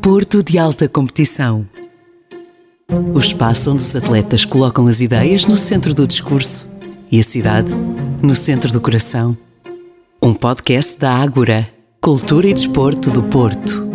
Porto 0.00 0.42
de 0.42 0.58
alta 0.58 0.88
competição. 0.88 1.66
O 3.14 3.18
espaço 3.18 3.70
onde 3.70 3.82
os 3.82 3.96
atletas 3.96 4.44
colocam 4.44 4.86
as 4.86 5.00
ideias 5.00 5.46
no 5.46 5.56
centro 5.56 5.94
do 5.94 6.06
discurso 6.06 6.72
e 7.10 7.18
a 7.18 7.22
cidade 7.22 7.74
no 8.22 8.34
centro 8.34 8.72
do 8.72 8.80
coração. 8.80 9.36
Um 10.22 10.34
podcast 10.34 11.00
da 11.00 11.12
Ágora, 11.14 11.66
Cultura 12.00 12.48
e 12.48 12.54
Desporto 12.54 13.10
do 13.10 13.22
Porto. 13.22 13.88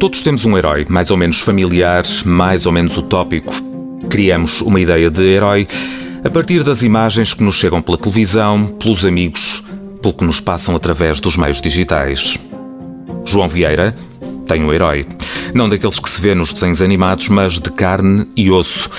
Todos 0.00 0.22
temos 0.22 0.44
um 0.44 0.56
herói, 0.56 0.86
mais 0.88 1.10
ou 1.10 1.16
menos 1.16 1.40
familiar, 1.40 2.04
mais 2.24 2.64
ou 2.66 2.72
menos 2.72 2.96
utópico. 2.96 3.69
Criamos 4.10 4.60
uma 4.60 4.80
ideia 4.80 5.08
de 5.08 5.22
herói 5.22 5.68
a 6.24 6.28
partir 6.28 6.64
das 6.64 6.82
imagens 6.82 7.32
que 7.32 7.44
nos 7.44 7.54
chegam 7.54 7.80
pela 7.80 7.96
televisão, 7.96 8.66
pelos 8.66 9.06
amigos, 9.06 9.62
pelo 10.02 10.12
que 10.12 10.24
nos 10.24 10.40
passam 10.40 10.74
através 10.74 11.20
dos 11.20 11.36
meios 11.36 11.60
digitais. 11.60 12.36
João 13.24 13.46
Vieira 13.46 13.94
tem 14.46 14.64
um 14.64 14.72
herói. 14.72 15.06
Não 15.54 15.68
daqueles 15.68 16.00
que 16.00 16.10
se 16.10 16.20
vê 16.20 16.34
nos 16.34 16.52
desenhos 16.52 16.82
animados, 16.82 17.28
mas 17.28 17.60
de 17.60 17.70
carne 17.70 18.26
e 18.36 18.50
osso. 18.50 18.90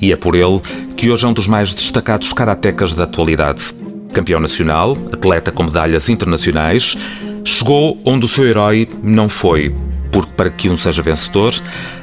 E 0.00 0.10
é 0.12 0.16
por 0.16 0.34
ele 0.34 0.60
que 0.96 1.10
hoje 1.10 1.26
é 1.26 1.28
um 1.28 1.34
dos 1.34 1.46
mais 1.46 1.74
destacados 1.74 2.32
karatecas 2.32 2.94
da 2.94 3.04
atualidade. 3.04 3.62
Campeão 4.14 4.40
nacional, 4.40 4.96
atleta 5.12 5.52
com 5.52 5.64
medalhas 5.64 6.08
internacionais, 6.08 6.96
chegou 7.44 8.00
onde 8.02 8.24
o 8.24 8.28
seu 8.28 8.46
herói 8.46 8.88
não 9.02 9.28
foi. 9.28 9.74
Porque 10.10 10.32
para 10.32 10.48
que 10.48 10.70
um 10.70 10.76
seja 10.76 11.02
vencedor, 11.02 11.52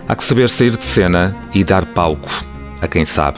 há 0.08 0.16
que 0.16 0.24
saber 0.24 0.48
sair 0.48 0.78
de 0.78 0.84
cena 0.84 1.36
e 1.56 1.64
dar 1.64 1.86
palco 1.86 2.51
a 2.82 2.88
quem 2.88 3.06
sabe. 3.06 3.38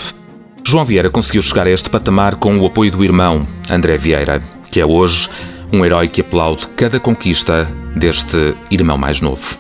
João 0.66 0.86
Vieira 0.86 1.10
conseguiu 1.10 1.42
chegar 1.42 1.68
a 1.68 1.70
este 1.70 1.90
patamar 1.90 2.36
com 2.36 2.58
o 2.58 2.66
apoio 2.66 2.90
do 2.90 3.04
irmão, 3.04 3.46
André 3.70 3.98
Vieira, 3.98 4.42
que 4.72 4.80
é 4.80 4.86
hoje 4.86 5.30
um 5.72 5.84
herói 5.84 6.08
que 6.08 6.22
aplaude 6.22 6.68
cada 6.70 7.00
conquista 7.00 7.70
deste 7.96 8.56
irmão 8.72 8.98
mais 8.98 9.20
novo. 9.20 9.58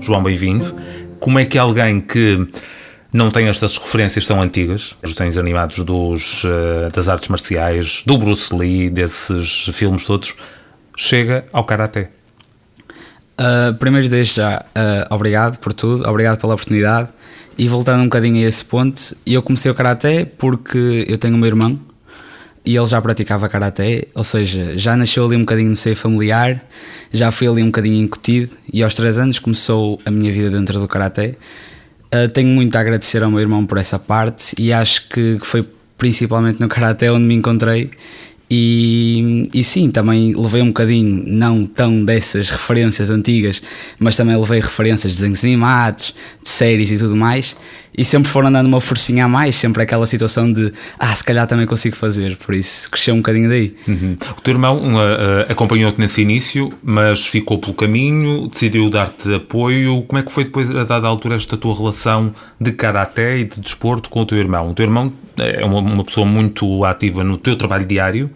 João, 0.00 0.22
bem-vindo. 0.22 0.74
Como 1.20 1.38
é 1.38 1.44
que 1.44 1.58
alguém 1.58 2.00
que 2.00 2.48
não 3.12 3.30
tem 3.30 3.48
estas 3.48 3.76
referências 3.76 4.26
tão 4.26 4.40
antigas, 4.40 4.94
os 5.02 5.12
desenhos 5.12 5.38
animados 5.38 5.78
dos, 5.84 6.44
uh, 6.44 6.90
das 6.92 7.08
artes 7.08 7.28
marciais, 7.28 8.02
do 8.06 8.18
Bruce 8.18 8.54
Lee, 8.54 8.90
desses 8.90 9.70
filmes 9.72 10.04
todos, 10.04 10.34
chega 10.96 11.46
ao 11.52 11.64
Karaté? 11.64 12.10
Uh, 13.40 13.72
primeiro, 13.78 14.08
desde 14.08 14.34
já, 14.34 14.58
uh, 14.58 15.14
obrigado 15.14 15.58
por 15.58 15.72
tudo, 15.72 16.08
obrigado 16.08 16.40
pela 16.40 16.54
oportunidade. 16.54 17.08
E 17.56 17.66
voltando 17.66 18.02
um 18.02 18.04
bocadinho 18.04 18.44
a 18.44 18.48
esse 18.48 18.64
ponto, 18.64 19.16
eu 19.26 19.42
comecei 19.42 19.70
o 19.70 19.74
Karaté 19.74 20.24
porque 20.24 21.04
eu 21.08 21.18
tenho 21.18 21.36
um 21.36 21.46
irmão 21.46 21.78
e 22.64 22.76
ele 22.76 22.86
já 22.86 23.00
praticava 23.00 23.48
Karaté, 23.48 24.06
ou 24.14 24.22
seja, 24.22 24.76
já 24.76 24.96
nasceu 24.96 25.24
ali 25.24 25.36
um 25.36 25.40
bocadinho 25.40 25.70
no 25.70 25.76
seio 25.76 25.96
familiar, 25.96 26.62
já 27.12 27.30
foi 27.30 27.48
ali 27.48 27.62
um 27.62 27.66
bocadinho 27.66 28.04
incutido 28.04 28.56
e 28.72 28.82
aos 28.82 28.94
3 28.94 29.18
anos 29.20 29.38
começou 29.38 30.00
a 30.04 30.10
minha 30.10 30.30
vida 30.30 30.50
dentro 30.50 30.78
do 30.78 30.86
Karaté. 30.86 31.34
Uh, 32.14 32.28
tenho 32.28 32.48
muito 32.48 32.74
a 32.76 32.80
agradecer 32.80 33.22
ao 33.22 33.30
meu 33.30 33.40
irmão 33.40 33.66
por 33.66 33.76
essa 33.76 33.98
parte 33.98 34.54
e 34.58 34.72
acho 34.72 35.08
que 35.08 35.38
foi 35.42 35.66
principalmente 35.98 36.58
no 36.60 36.68
Karaté 36.68 37.10
onde 37.12 37.24
me 37.24 37.34
encontrei. 37.34 37.90
E, 38.50 39.50
e 39.52 39.62
sim, 39.62 39.90
também 39.90 40.34
levei 40.34 40.62
um 40.62 40.68
bocadinho, 40.68 41.22
não 41.26 41.66
tão 41.66 42.02
dessas 42.02 42.48
referências 42.48 43.10
antigas, 43.10 43.60
mas 43.98 44.16
também 44.16 44.34
levei 44.34 44.58
referências 44.58 45.12
de 45.12 45.18
desenhos 45.18 45.44
animados, 45.44 46.14
de 46.42 46.48
séries 46.48 46.90
e 46.90 46.96
tudo 46.96 47.14
mais, 47.14 47.54
e 47.98 48.04
sempre 48.04 48.30
foram 48.30 48.52
dando 48.52 48.68
uma 48.68 48.80
forcinha 48.80 49.24
a 49.24 49.28
mais, 49.28 49.56
sempre 49.56 49.82
aquela 49.82 50.06
situação 50.06 50.52
de 50.52 50.72
ah, 51.00 51.12
se 51.12 51.24
calhar 51.24 51.48
também 51.48 51.66
consigo 51.66 51.96
fazer, 51.96 52.36
por 52.36 52.54
isso 52.54 52.88
cresceu 52.88 53.12
um 53.12 53.16
bocadinho 53.16 53.48
daí. 53.48 53.74
Uhum. 53.88 54.16
O 54.36 54.40
teu 54.40 54.54
irmão 54.54 54.78
uh, 54.78 54.98
uh, 54.98 55.50
acompanhou-te 55.50 56.00
nesse 56.00 56.22
início, 56.22 56.72
mas 56.80 57.26
ficou 57.26 57.58
pelo 57.58 57.74
caminho, 57.74 58.46
decidiu 58.46 58.88
dar-te 58.88 59.34
apoio. 59.34 60.02
Como 60.02 60.20
é 60.20 60.22
que 60.22 60.30
foi 60.30 60.44
depois, 60.44 60.74
a 60.74 60.84
dada 60.84 61.08
altura, 61.08 61.34
esta 61.34 61.56
tua 61.56 61.76
relação 61.76 62.32
de 62.60 62.70
karaté 62.70 63.38
e 63.38 63.44
de 63.44 63.60
desporto 63.60 64.08
com 64.08 64.20
o 64.20 64.26
teu 64.26 64.38
irmão? 64.38 64.70
O 64.70 64.74
teu 64.74 64.84
irmão 64.84 65.12
é 65.36 65.64
uma, 65.64 65.80
uma 65.80 66.04
pessoa 66.04 66.24
muito 66.24 66.84
ativa 66.84 67.24
no 67.24 67.36
teu 67.36 67.56
trabalho 67.56 67.84
diário 67.84 68.30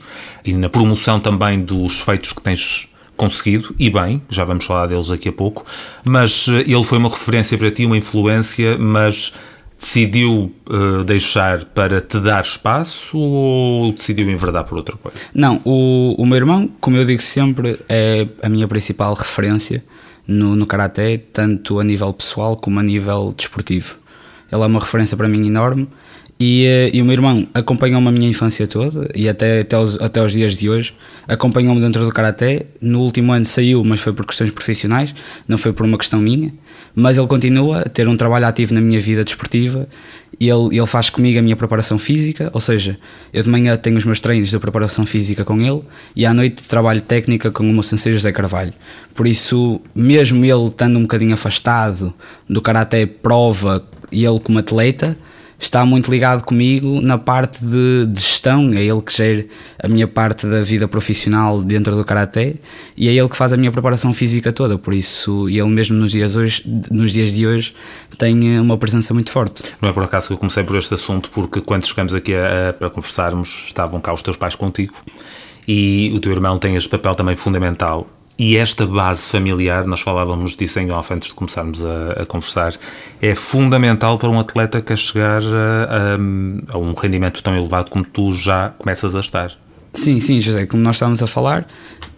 e 0.44 0.52
na 0.54 0.68
promoção 0.68 1.20
também 1.20 1.60
dos 1.60 2.00
feitos 2.00 2.32
que 2.32 2.42
tens 2.42 2.88
conseguido, 3.16 3.72
e 3.78 3.88
bem, 3.88 4.20
já 4.28 4.44
vamos 4.44 4.64
falar 4.64 4.86
deles 4.86 5.06
daqui 5.06 5.28
a 5.28 5.32
pouco, 5.32 5.64
mas 6.04 6.48
uh, 6.48 6.56
ele 6.56 6.82
foi 6.82 6.98
uma 6.98 7.08
referência 7.08 7.56
para 7.56 7.70
ti, 7.70 7.86
uma 7.86 7.96
influência, 7.96 8.76
mas 8.76 9.32
decidiu 9.82 10.54
uh, 10.70 11.02
deixar 11.02 11.64
para 11.64 12.00
te 12.00 12.20
dar 12.20 12.40
espaço 12.40 13.18
ou 13.18 13.92
decidiu 13.92 14.30
enverdar 14.30 14.62
por 14.62 14.78
outra 14.78 14.96
coisa? 14.96 15.18
Não, 15.34 15.60
o, 15.64 16.14
o 16.16 16.24
meu 16.24 16.36
irmão, 16.36 16.70
como 16.80 16.96
eu 16.96 17.04
digo 17.04 17.20
sempre, 17.20 17.76
é 17.88 18.28
a 18.40 18.48
minha 18.48 18.68
principal 18.68 19.12
referência 19.12 19.84
no, 20.24 20.54
no 20.54 20.66
Karaté, 20.66 21.18
tanto 21.18 21.80
a 21.80 21.84
nível 21.84 22.12
pessoal 22.12 22.56
como 22.56 22.78
a 22.78 22.82
nível 22.82 23.34
desportivo. 23.36 23.96
Ele 24.52 24.62
é 24.62 24.66
uma 24.66 24.80
referência 24.80 25.16
para 25.16 25.26
mim 25.26 25.46
enorme 25.46 25.88
e, 26.44 26.66
eh, 26.66 26.90
e 26.92 27.00
o 27.00 27.04
meu 27.04 27.12
irmão 27.12 27.46
acompanhou-me 27.54 28.08
a 28.08 28.10
minha 28.10 28.28
infância 28.28 28.66
toda 28.66 29.08
e 29.14 29.28
até, 29.28 29.60
até, 29.60 29.78
os, 29.78 30.00
até 30.00 30.20
os 30.20 30.32
dias 30.32 30.56
de 30.56 30.68
hoje. 30.68 30.92
Acompanhou-me 31.28 31.80
dentro 31.80 32.04
do 32.04 32.10
Karaté. 32.10 32.66
No 32.80 33.02
último 33.02 33.32
ano 33.32 33.44
saiu, 33.44 33.84
mas 33.84 34.00
foi 34.00 34.12
por 34.12 34.26
questões 34.26 34.50
profissionais, 34.50 35.14
não 35.46 35.56
foi 35.56 35.72
por 35.72 35.86
uma 35.86 35.96
questão 35.96 36.20
minha. 36.20 36.52
Mas 36.96 37.16
ele 37.16 37.28
continua 37.28 37.82
a 37.82 37.84
ter 37.84 38.08
um 38.08 38.16
trabalho 38.16 38.44
ativo 38.44 38.74
na 38.74 38.80
minha 38.80 39.00
vida 39.00 39.22
desportiva 39.22 39.88
e 40.40 40.48
ele, 40.48 40.76
ele 40.76 40.86
faz 40.86 41.10
comigo 41.10 41.38
a 41.38 41.42
minha 41.42 41.54
preparação 41.54 41.96
física. 41.96 42.50
Ou 42.52 42.60
seja, 42.60 42.98
eu 43.32 43.40
de 43.40 43.48
manhã 43.48 43.76
tenho 43.76 43.96
os 43.96 44.04
meus 44.04 44.18
treinos 44.18 44.50
de 44.50 44.58
preparação 44.58 45.06
física 45.06 45.44
com 45.44 45.60
ele 45.60 45.80
e 46.16 46.26
à 46.26 46.34
noite 46.34 46.68
trabalho 46.68 47.00
técnica 47.00 47.52
com 47.52 47.62
o 47.62 47.72
meu 47.72 47.84
sensei 47.84 48.12
José 48.12 48.32
Carvalho. 48.32 48.72
Por 49.14 49.28
isso, 49.28 49.80
mesmo 49.94 50.44
ele 50.44 50.64
estando 50.64 50.98
um 50.98 51.02
bocadinho 51.02 51.34
afastado 51.34 52.12
do 52.48 52.60
Karaté 52.60 53.06
prova 53.06 53.86
e 54.12 54.24
ele 54.24 54.38
como 54.40 54.58
atleta 54.58 55.16
está 55.62 55.86
muito 55.86 56.10
ligado 56.10 56.42
comigo 56.42 57.00
na 57.00 57.16
parte 57.16 57.64
de, 57.64 58.06
de, 58.06 58.20
gestão, 58.20 58.72
é 58.74 58.82
ele 58.82 59.00
que 59.00 59.16
gera 59.16 59.46
a 59.80 59.86
minha 59.86 60.08
parte 60.08 60.44
da 60.44 60.60
vida 60.60 60.88
profissional 60.88 61.62
dentro 61.62 61.94
do 61.94 62.04
Karaté 62.04 62.56
e 62.96 63.08
é 63.08 63.12
ele 63.12 63.28
que 63.28 63.36
faz 63.36 63.52
a 63.52 63.56
minha 63.56 63.70
preparação 63.70 64.12
física 64.12 64.52
toda, 64.52 64.76
por 64.76 64.92
isso 64.92 65.48
ele 65.48 65.68
mesmo 65.68 65.96
nos 65.96 66.10
dias, 66.10 66.34
hoje, 66.34 66.64
nos 66.90 67.12
dias 67.12 67.32
de 67.32 67.46
hoje 67.46 67.74
tem 68.18 68.58
uma 68.58 68.76
presença 68.76 69.14
muito 69.14 69.30
forte. 69.30 69.62
Não 69.80 69.88
é 69.88 69.92
por 69.92 70.02
acaso 70.02 70.26
que 70.26 70.32
eu 70.32 70.38
comecei 70.38 70.64
por 70.64 70.76
este 70.76 70.94
assunto, 70.94 71.30
porque 71.30 71.60
quando 71.60 71.86
chegamos 71.86 72.12
aqui 72.12 72.32
para 72.78 72.90
conversarmos 72.90 73.64
estavam 73.66 74.00
cá 74.00 74.12
os 74.12 74.22
teus 74.22 74.36
pais 74.36 74.56
contigo 74.56 74.94
e 75.66 76.10
o 76.12 76.18
teu 76.18 76.32
irmão 76.32 76.58
tem 76.58 76.74
este 76.74 76.88
papel 76.88 77.14
também 77.14 77.36
fundamental 77.36 78.08
e 78.38 78.56
esta 78.56 78.86
base 78.86 79.28
familiar, 79.28 79.86
nós 79.86 80.00
falávamos 80.00 80.56
disso 80.56 80.80
em 80.80 80.90
off 80.90 81.12
antes 81.12 81.28
de 81.28 81.34
começarmos 81.34 81.84
a, 81.84 82.22
a 82.22 82.26
conversar, 82.26 82.74
é 83.20 83.34
fundamental 83.34 84.18
para 84.18 84.30
um 84.30 84.40
atleta 84.40 84.80
que 84.80 84.92
a 84.92 84.96
chegar 84.96 85.42
a, 85.42 86.14
a, 86.72 86.74
a, 86.74 86.78
um 86.78 86.94
rendimento 86.94 87.42
tão 87.42 87.56
elevado 87.56 87.90
como 87.90 88.04
tu 88.04 88.32
já 88.32 88.70
começas 88.78 89.14
a 89.14 89.20
estar. 89.20 89.52
Sim, 89.92 90.20
sim, 90.20 90.40
José, 90.40 90.64
como 90.64 90.82
nós 90.82 90.96
estávamos 90.96 91.22
a 91.22 91.26
falar, 91.26 91.68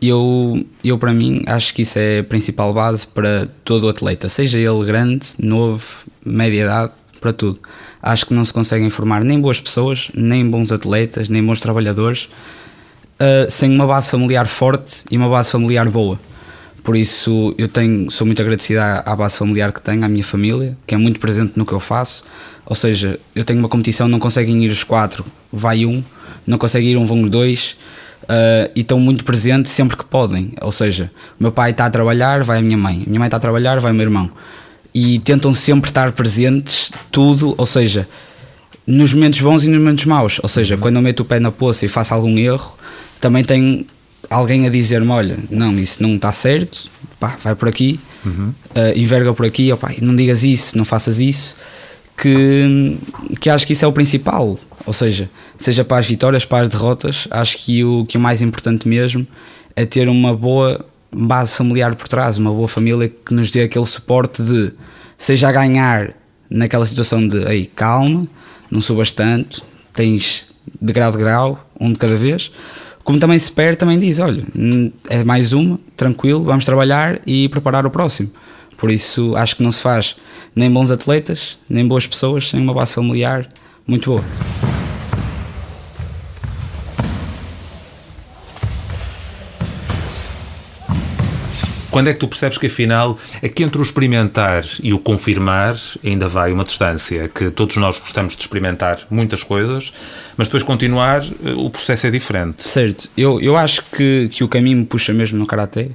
eu, 0.00 0.64
eu 0.84 0.96
para 0.96 1.12
mim 1.12 1.42
acho 1.46 1.74
que 1.74 1.82
isso 1.82 1.98
é 1.98 2.20
a 2.20 2.24
principal 2.24 2.72
base 2.72 3.06
para 3.06 3.48
todo 3.64 3.88
atleta, 3.88 4.28
seja 4.28 4.58
ele 4.58 4.84
grande, 4.84 5.26
novo, 5.40 5.84
média 6.24 6.62
idade, 6.62 6.92
para 7.20 7.32
tudo. 7.32 7.58
Acho 8.00 8.26
que 8.26 8.34
não 8.34 8.44
se 8.44 8.52
conseguem 8.52 8.90
formar 8.90 9.24
nem 9.24 9.40
boas 9.40 9.60
pessoas, 9.60 10.10
nem 10.14 10.48
bons 10.48 10.70
atletas, 10.70 11.28
nem 11.28 11.42
bons 11.42 11.60
trabalhadores 11.60 12.28
uh, 13.20 13.50
sem 13.50 13.74
uma 13.74 13.86
base 13.86 14.10
familiar 14.10 14.46
forte 14.46 15.04
e 15.10 15.16
uma 15.16 15.28
base 15.28 15.50
familiar 15.50 15.88
boa. 15.90 16.18
Por 16.82 16.96
isso 16.96 17.54
eu 17.56 17.66
tenho, 17.66 18.10
sou 18.10 18.26
muito 18.26 18.42
agradecido 18.42 18.80
à, 18.80 19.02
à, 19.06 19.16
base 19.16 19.38
familiar 19.38 19.72
que 19.72 19.80
tenho, 19.80 20.04
à 20.04 20.08
minha 20.08 20.24
família, 20.24 20.76
que 20.86 20.94
é 20.94 20.98
muito 20.98 21.18
presente 21.18 21.54
no 21.56 21.64
que 21.64 21.72
eu 21.72 21.80
faço. 21.80 22.24
Ou 22.66 22.76
seja, 22.76 23.18
eu 23.34 23.44
tenho 23.44 23.58
uma 23.58 23.68
competição, 23.68 24.06
não 24.06 24.18
conseguem 24.18 24.62
ir 24.64 24.70
os 24.70 24.84
quatro, 24.84 25.24
vai 25.50 25.86
um, 25.86 26.04
não 26.46 26.58
conseguem 26.58 26.90
ir 26.90 26.96
um, 26.96 27.06
vão 27.06 27.22
os 27.22 27.30
dois. 27.30 27.76
Uh, 28.24 28.72
e 28.74 28.80
estão 28.80 28.98
muito 28.98 29.24
presentes 29.24 29.72
sempre 29.72 29.96
que 29.96 30.04
podem. 30.04 30.52
Ou 30.60 30.72
seja, 30.72 31.10
o 31.38 31.42
meu 31.42 31.52
pai 31.52 31.70
está 31.70 31.86
a 31.86 31.90
trabalhar, 31.90 32.42
vai 32.42 32.58
a 32.58 32.62
minha 32.62 32.76
mãe, 32.76 33.02
a 33.06 33.08
minha 33.08 33.18
mãe 33.18 33.26
está 33.26 33.36
a 33.38 33.40
trabalhar, 33.40 33.80
vai 33.80 33.92
o 33.92 33.94
meu 33.94 34.04
irmão. 34.04 34.30
E 34.94 35.18
tentam 35.18 35.54
sempre 35.54 35.90
estar 35.90 36.12
presentes, 36.12 36.90
tudo, 37.10 37.54
ou 37.58 37.66
seja, 37.66 38.06
nos 38.86 39.12
momentos 39.12 39.40
bons 39.40 39.64
e 39.64 39.68
nos 39.68 39.78
momentos 39.78 40.04
maus. 40.04 40.40
Ou 40.42 40.48
seja, 40.48 40.76
quando 40.76 40.96
eu 40.96 41.02
meto 41.02 41.20
o 41.20 41.24
pé 41.24 41.38
na 41.40 41.50
poça 41.50 41.86
e 41.86 41.88
faço 41.88 42.14
algum 42.14 42.38
erro, 42.38 42.76
também 43.20 43.44
tenho 43.44 43.86
alguém 44.30 44.66
a 44.66 44.70
dizer-me: 44.70 45.10
olha, 45.10 45.38
não, 45.50 45.78
isso 45.78 46.02
não 46.02 46.16
está 46.16 46.32
certo, 46.32 46.90
pá, 47.18 47.36
vai 47.42 47.54
por 47.54 47.68
aqui, 47.68 47.98
uhum. 48.24 48.52
uh, 48.70 48.98
enverga 48.98 49.32
por 49.32 49.46
aqui, 49.46 49.74
pá, 49.76 49.92
não 50.00 50.14
digas 50.14 50.42
isso, 50.42 50.76
não 50.76 50.84
faças 50.84 51.20
isso. 51.20 51.56
Que, 52.16 52.96
que 53.40 53.50
acho 53.50 53.66
que 53.66 53.72
isso 53.72 53.84
é 53.84 53.88
o 53.88 53.92
principal, 53.92 54.56
ou 54.86 54.92
seja, 54.92 55.28
seja 55.58 55.84
para 55.84 55.98
as 55.98 56.06
vitórias, 56.06 56.44
para 56.44 56.62
as 56.62 56.68
derrotas, 56.68 57.26
acho 57.28 57.58
que 57.58 57.82
o, 57.82 58.04
que 58.06 58.16
o 58.16 58.20
mais 58.20 58.40
importante 58.40 58.86
mesmo 58.86 59.26
é 59.74 59.84
ter 59.84 60.08
uma 60.08 60.32
boa 60.32 60.86
base 61.12 61.56
familiar 61.56 61.96
por 61.96 62.06
trás, 62.06 62.38
uma 62.38 62.52
boa 62.52 62.68
família 62.68 63.08
que 63.08 63.34
nos 63.34 63.50
dê 63.50 63.62
aquele 63.62 63.86
suporte 63.86 64.44
de 64.44 64.72
seja 65.18 65.48
a 65.48 65.52
ganhar 65.52 66.12
naquela 66.48 66.86
situação 66.86 67.26
de 67.26 67.38
ei, 67.48 67.66
calma, 67.66 68.28
não 68.74 68.80
subas 68.80 69.12
tanto, 69.12 69.62
tens 69.92 70.46
de 70.80 70.92
grau 70.92 71.12
de 71.12 71.18
grau, 71.18 71.70
um 71.80 71.92
de 71.92 71.98
cada 71.98 72.16
vez. 72.16 72.50
Como 73.04 73.20
também 73.20 73.38
se 73.38 73.52
perde, 73.52 73.78
também 73.78 73.98
diz: 73.98 74.18
olha, 74.18 74.42
é 75.08 75.22
mais 75.22 75.52
uma, 75.52 75.78
tranquilo, 75.96 76.42
vamos 76.42 76.64
trabalhar 76.64 77.20
e 77.24 77.48
preparar 77.48 77.86
o 77.86 77.90
próximo. 77.90 78.30
Por 78.76 78.90
isso, 78.90 79.36
acho 79.36 79.56
que 79.56 79.62
não 79.62 79.70
se 79.70 79.80
faz 79.80 80.16
nem 80.54 80.70
bons 80.70 80.90
atletas, 80.90 81.58
nem 81.68 81.86
boas 81.86 82.06
pessoas 82.06 82.50
sem 82.50 82.60
uma 82.60 82.74
base 82.74 82.94
familiar 82.94 83.46
muito 83.86 84.10
boa. 84.10 84.73
Quando 91.94 92.08
é 92.08 92.12
que 92.12 92.18
tu 92.18 92.26
percebes 92.26 92.58
que 92.58 92.66
afinal 92.66 93.16
aqui 93.40 93.62
entre 93.62 93.78
o 93.78 93.82
experimentar 93.82 94.64
e 94.82 94.92
o 94.92 94.98
confirmar 94.98 95.76
ainda 96.02 96.26
vai 96.26 96.50
uma 96.50 96.64
distância? 96.64 97.28
Que 97.28 97.52
todos 97.52 97.76
nós 97.76 98.00
gostamos 98.00 98.34
de 98.34 98.42
experimentar 98.42 98.98
muitas 99.08 99.44
coisas, 99.44 99.92
mas 100.36 100.48
depois 100.48 100.64
continuar 100.64 101.22
o 101.56 101.70
processo 101.70 102.08
é 102.08 102.10
diferente. 102.10 102.68
Certo, 102.68 103.08
eu, 103.16 103.40
eu 103.40 103.56
acho 103.56 103.80
que, 103.92 104.28
que 104.28 104.42
o 104.42 104.48
caminho 104.48 104.78
me 104.78 104.84
puxa 104.84 105.12
mesmo 105.14 105.38
no 105.38 105.46
Karaté 105.46 105.90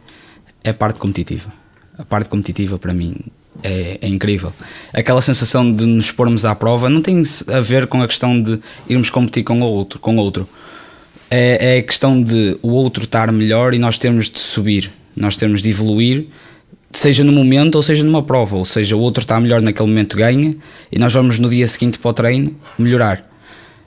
é 0.63 0.69
a 0.69 0.73
parte 0.73 0.99
competitiva. 0.99 1.51
A 1.97 2.05
parte 2.05 2.29
competitiva 2.29 2.79
para 2.79 2.93
mim 2.93 3.17
é, 3.61 3.99
é, 4.01 4.07
incrível. 4.07 4.53
Aquela 4.93 5.21
sensação 5.21 5.69
de 5.69 5.85
nos 5.85 6.11
pormos 6.11 6.45
à 6.45 6.55
prova 6.55 6.89
não 6.89 7.01
tem 7.01 7.21
a 7.49 7.59
ver 7.59 7.87
com 7.87 8.01
a 8.01 8.07
questão 8.07 8.41
de 8.41 8.57
irmos 8.87 9.09
competir 9.09 9.43
com 9.43 9.61
o 9.61 9.65
outro. 9.65 9.99
Com 9.99 10.15
outro. 10.15 10.47
É, 11.29 11.75
é 11.75 11.79
a 11.79 11.83
questão 11.83 12.23
de 12.23 12.57
o 12.61 12.69
outro 12.69 13.03
estar 13.03 13.29
melhor 13.33 13.73
e 13.73 13.77
nós 13.77 13.97
termos 13.97 14.29
de 14.29 14.39
subir 14.39 14.97
nós 15.19 15.35
temos 15.35 15.61
de 15.61 15.69
evoluir, 15.69 16.27
seja 16.91 17.23
no 17.23 17.31
momento 17.31 17.75
ou 17.75 17.83
seja 17.83 18.03
numa 18.03 18.23
prova, 18.23 18.55
ou 18.55 18.65
seja, 18.65 18.95
o 18.95 18.99
outro 18.99 19.21
está 19.21 19.39
melhor 19.39 19.61
naquele 19.61 19.89
momento 19.89 20.17
ganha 20.17 20.55
e 20.91 20.97
nós 20.97 21.13
vamos 21.13 21.37
no 21.37 21.49
dia 21.49 21.67
seguinte 21.67 21.99
para 21.99 22.09
o 22.09 22.13
treino 22.13 22.55
melhorar. 22.77 23.27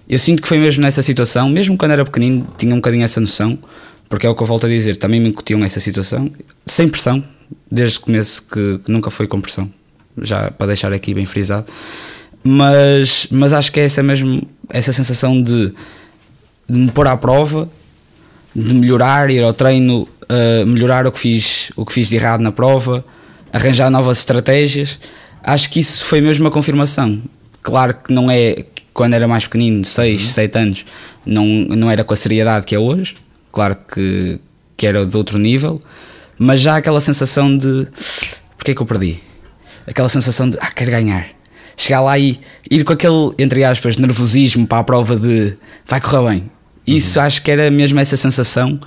Eu 0.08 0.18
sinto 0.18 0.42
que 0.42 0.48
foi 0.48 0.58
mesmo 0.58 0.82
nessa 0.82 1.02
situação, 1.02 1.48
mesmo 1.48 1.76
quando 1.76 1.92
era 1.92 2.04
pequenino, 2.04 2.46
tinha 2.58 2.72
um 2.72 2.76
bocadinho 2.76 3.02
essa 3.02 3.20
noção, 3.20 3.58
porque 4.08 4.26
é 4.26 4.30
o 4.30 4.34
que 4.34 4.42
eu 4.42 4.46
volto 4.46 4.66
a 4.66 4.68
dizer, 4.68 4.96
também 4.96 5.20
me 5.20 5.30
incutiam 5.30 5.58
nessa 5.58 5.80
situação, 5.80 6.30
sem 6.66 6.88
pressão, 6.88 7.24
desde 7.70 7.98
o 7.98 8.02
começo 8.02 8.42
que, 8.42 8.78
que 8.84 8.92
nunca 8.92 9.10
foi 9.10 9.26
com 9.26 9.40
pressão, 9.40 9.72
já 10.20 10.50
para 10.50 10.66
deixar 10.66 10.92
aqui 10.92 11.14
bem 11.14 11.24
frisado. 11.24 11.66
Mas, 12.44 13.26
mas 13.30 13.52
acho 13.52 13.72
que 13.72 13.80
é 13.80 13.84
essa 13.84 14.02
mesmo, 14.02 14.42
essa 14.68 14.92
sensação 14.92 15.42
de, 15.42 15.72
de 16.68 16.78
me 16.78 16.90
pôr 16.90 17.06
à 17.06 17.16
prova, 17.16 17.70
de 18.54 18.74
melhorar, 18.74 19.30
ir 19.30 19.42
ao 19.42 19.54
treino 19.54 20.06
uh, 20.24 20.66
melhorar 20.66 21.06
o 21.06 21.12
que, 21.12 21.18
fiz, 21.18 21.72
o 21.76 21.84
que 21.84 21.92
fiz 21.92 22.08
de 22.08 22.16
errado 22.16 22.40
na 22.40 22.52
prova, 22.52 23.04
arranjar 23.52 23.90
novas 23.90 24.18
estratégias. 24.18 24.98
Acho 25.42 25.70
que 25.70 25.80
isso 25.80 26.04
foi 26.04 26.20
mesmo 26.20 26.44
uma 26.44 26.50
confirmação. 26.50 27.20
Claro 27.62 27.94
que 27.94 28.12
não 28.12 28.30
é 28.30 28.64
quando 28.92 29.14
era 29.14 29.26
mais 29.26 29.44
pequenino, 29.44 29.84
6, 29.84 30.32
7 30.32 30.54
uhum. 30.54 30.62
anos, 30.62 30.86
não, 31.24 31.46
não 31.46 31.90
era 31.90 32.04
com 32.04 32.12
a 32.12 32.16
seriedade 32.16 32.66
que 32.66 32.74
é 32.74 32.78
hoje. 32.78 33.14
Claro 33.50 33.76
que, 33.76 34.38
que 34.76 34.86
era 34.86 35.04
de 35.04 35.16
outro 35.16 35.38
nível, 35.38 35.80
mas 36.38 36.60
já 36.60 36.76
aquela 36.76 37.00
sensação 37.00 37.56
de 37.56 37.86
porque 38.62 38.70
é 38.70 38.74
que 38.76 38.80
eu 38.80 38.86
perdi? 38.86 39.20
Aquela 39.88 40.08
sensação 40.08 40.48
de 40.48 40.56
ah, 40.60 40.70
quero 40.70 40.92
ganhar. 40.92 41.26
Chegar 41.76 42.00
lá 42.00 42.16
e 42.16 42.38
ir 42.70 42.84
com 42.84 42.92
aquele, 42.92 43.32
entre 43.36 43.64
aspas, 43.64 43.96
nervosismo 43.96 44.68
para 44.68 44.78
a 44.78 44.84
prova 44.84 45.16
de 45.16 45.56
vai 45.84 46.00
correr 46.00 46.30
bem. 46.30 46.50
Isso 46.86 47.18
uhum. 47.18 47.26
acho 47.26 47.42
que 47.42 47.50
era 47.50 47.70
mesmo 47.70 48.00
essa 48.00 48.16
sensação 48.16 48.78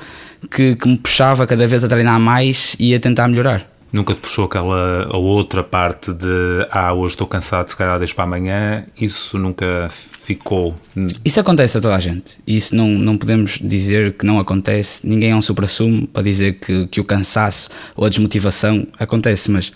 que, 0.50 0.76
que 0.76 0.88
me 0.88 0.98
puxava 0.98 1.48
cada 1.48 1.68
vez 1.68 1.84
a 1.84 1.88
treinar 1.88 2.20
mais 2.20 2.76
e 2.80 2.94
a 2.94 3.00
tentar 3.00 3.28
melhorar. 3.28 3.66
Nunca 3.92 4.14
te 4.14 4.20
puxou 4.20 4.44
aquela 4.44 5.08
a 5.10 5.16
outra 5.16 5.64
parte 5.64 6.14
de 6.14 6.68
ah, 6.70 6.92
hoje 6.94 7.14
estou 7.14 7.26
cansado, 7.26 7.70
se 7.70 7.78
calhar 7.78 7.98
deixo 7.98 8.14
para 8.14 8.26
amanhã? 8.26 8.84
Isso 9.00 9.38
nunca 9.38 9.90
ficou? 9.90 10.76
Isso 11.24 11.40
acontece 11.40 11.78
a 11.78 11.82
toda 11.82 11.96
a 11.96 12.00
gente. 12.00 12.38
Isso 12.46 12.76
não, 12.76 12.90
não 12.90 13.18
podemos 13.18 13.58
dizer 13.62 14.14
que 14.14 14.26
não 14.26 14.38
acontece. 14.38 15.08
Ninguém 15.08 15.32
é 15.32 15.36
um 15.36 15.42
supra-sumo 15.42 16.08
para 16.08 16.24
dizer 16.24 16.56
que, 16.56 16.88
que 16.88 17.00
o 17.00 17.06
cansaço 17.06 17.70
ou 17.96 18.06
a 18.06 18.10
desmotivação 18.10 18.86
acontece, 19.00 19.50
mas 19.50 19.72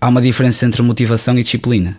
há 0.00 0.08
uma 0.08 0.22
diferença 0.22 0.64
entre 0.64 0.80
motivação 0.82 1.36
e 1.36 1.42
disciplina. 1.42 1.98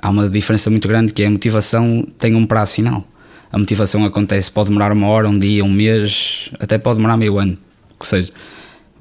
Há 0.00 0.10
uma 0.10 0.28
diferença 0.28 0.68
muito 0.68 0.88
grande 0.88 1.12
que 1.12 1.22
é 1.22 1.26
a 1.26 1.30
motivação 1.30 2.04
tem 2.18 2.34
um 2.34 2.44
prazo 2.44 2.74
final 2.74 3.06
a 3.52 3.58
motivação 3.58 4.04
acontece, 4.04 4.50
pode 4.50 4.70
demorar 4.70 4.90
uma 4.92 5.06
hora, 5.06 5.28
um 5.28 5.38
dia, 5.38 5.62
um 5.62 5.70
mês, 5.70 6.50
até 6.58 6.78
pode 6.78 6.96
demorar 6.96 7.18
meio 7.18 7.38
ano, 7.38 7.58
que 8.00 8.06
seja. 8.06 8.32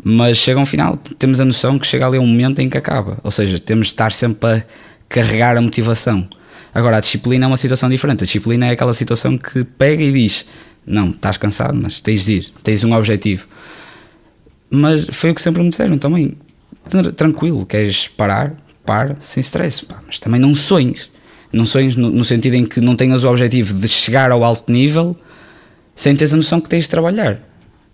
Mas 0.04 0.38
chega 0.38 0.60
um 0.60 0.66
final, 0.66 0.98
temos 1.18 1.40
a 1.40 1.46
noção 1.46 1.80
que 1.80 1.88
chega 1.88 2.06
ali 2.06 2.20
um 2.20 2.28
momento 2.28 2.60
em 2.60 2.70
que 2.70 2.78
acaba, 2.78 3.18
ou 3.24 3.32
seja, 3.32 3.58
temos 3.58 3.88
de 3.88 3.94
estar 3.94 4.12
sempre 4.12 4.50
a 4.50 4.64
carregar 5.08 5.56
a 5.56 5.62
motivação. 5.62 6.28
Agora, 6.74 6.98
a 6.98 7.00
disciplina 7.00 7.46
é 7.46 7.48
uma 7.48 7.58
situação 7.58 7.90
diferente. 7.90 8.24
A 8.24 8.26
disciplina 8.26 8.68
é 8.68 8.72
aquela 8.72 8.94
situação 8.94 9.38
que 9.38 9.64
pega 9.64 10.02
e 10.02 10.12
diz: 10.12 10.46
Não, 10.86 11.10
estás 11.10 11.38
cansado, 11.38 11.78
mas 11.78 12.00
tens 12.00 12.26
de 12.26 12.34
ir, 12.34 12.50
tens 12.64 12.84
um 12.84 12.94
objetivo. 12.94 13.46
Mas 14.70 15.06
foi 15.12 15.32
o 15.32 15.36
que 15.36 15.42
sempre 15.42 15.62
me 15.62 15.70
disseram 15.70 15.98
também: 15.98 16.38
Tranquilo, 17.16 17.66
queres 17.66 18.08
parar? 18.08 18.54
Para, 18.84 19.16
sem 19.22 19.42
stress, 19.42 19.86
pá, 19.86 20.02
mas 20.08 20.20
também 20.20 20.42
não 20.42 20.56
sonhes. 20.56 21.11
Não 21.52 21.66
sonhos 21.66 21.96
no, 21.96 22.10
no, 22.10 22.24
sentido 22.24 22.56
em 22.56 22.66
que 22.66 22.80
não 22.80 22.96
tenhas 22.96 23.24
o 23.24 23.30
objetivo 23.30 23.74
de 23.74 23.88
chegar 23.88 24.32
ao 24.32 24.44
alto 24.44 24.72
nível 24.72 25.16
sem 25.96 26.16
teres 26.16 26.34
a 26.34 26.38
noção 26.38 26.62
que 26.62 26.70
tens 26.70 26.86
de 26.86 26.90
trabalhar. 26.90 27.40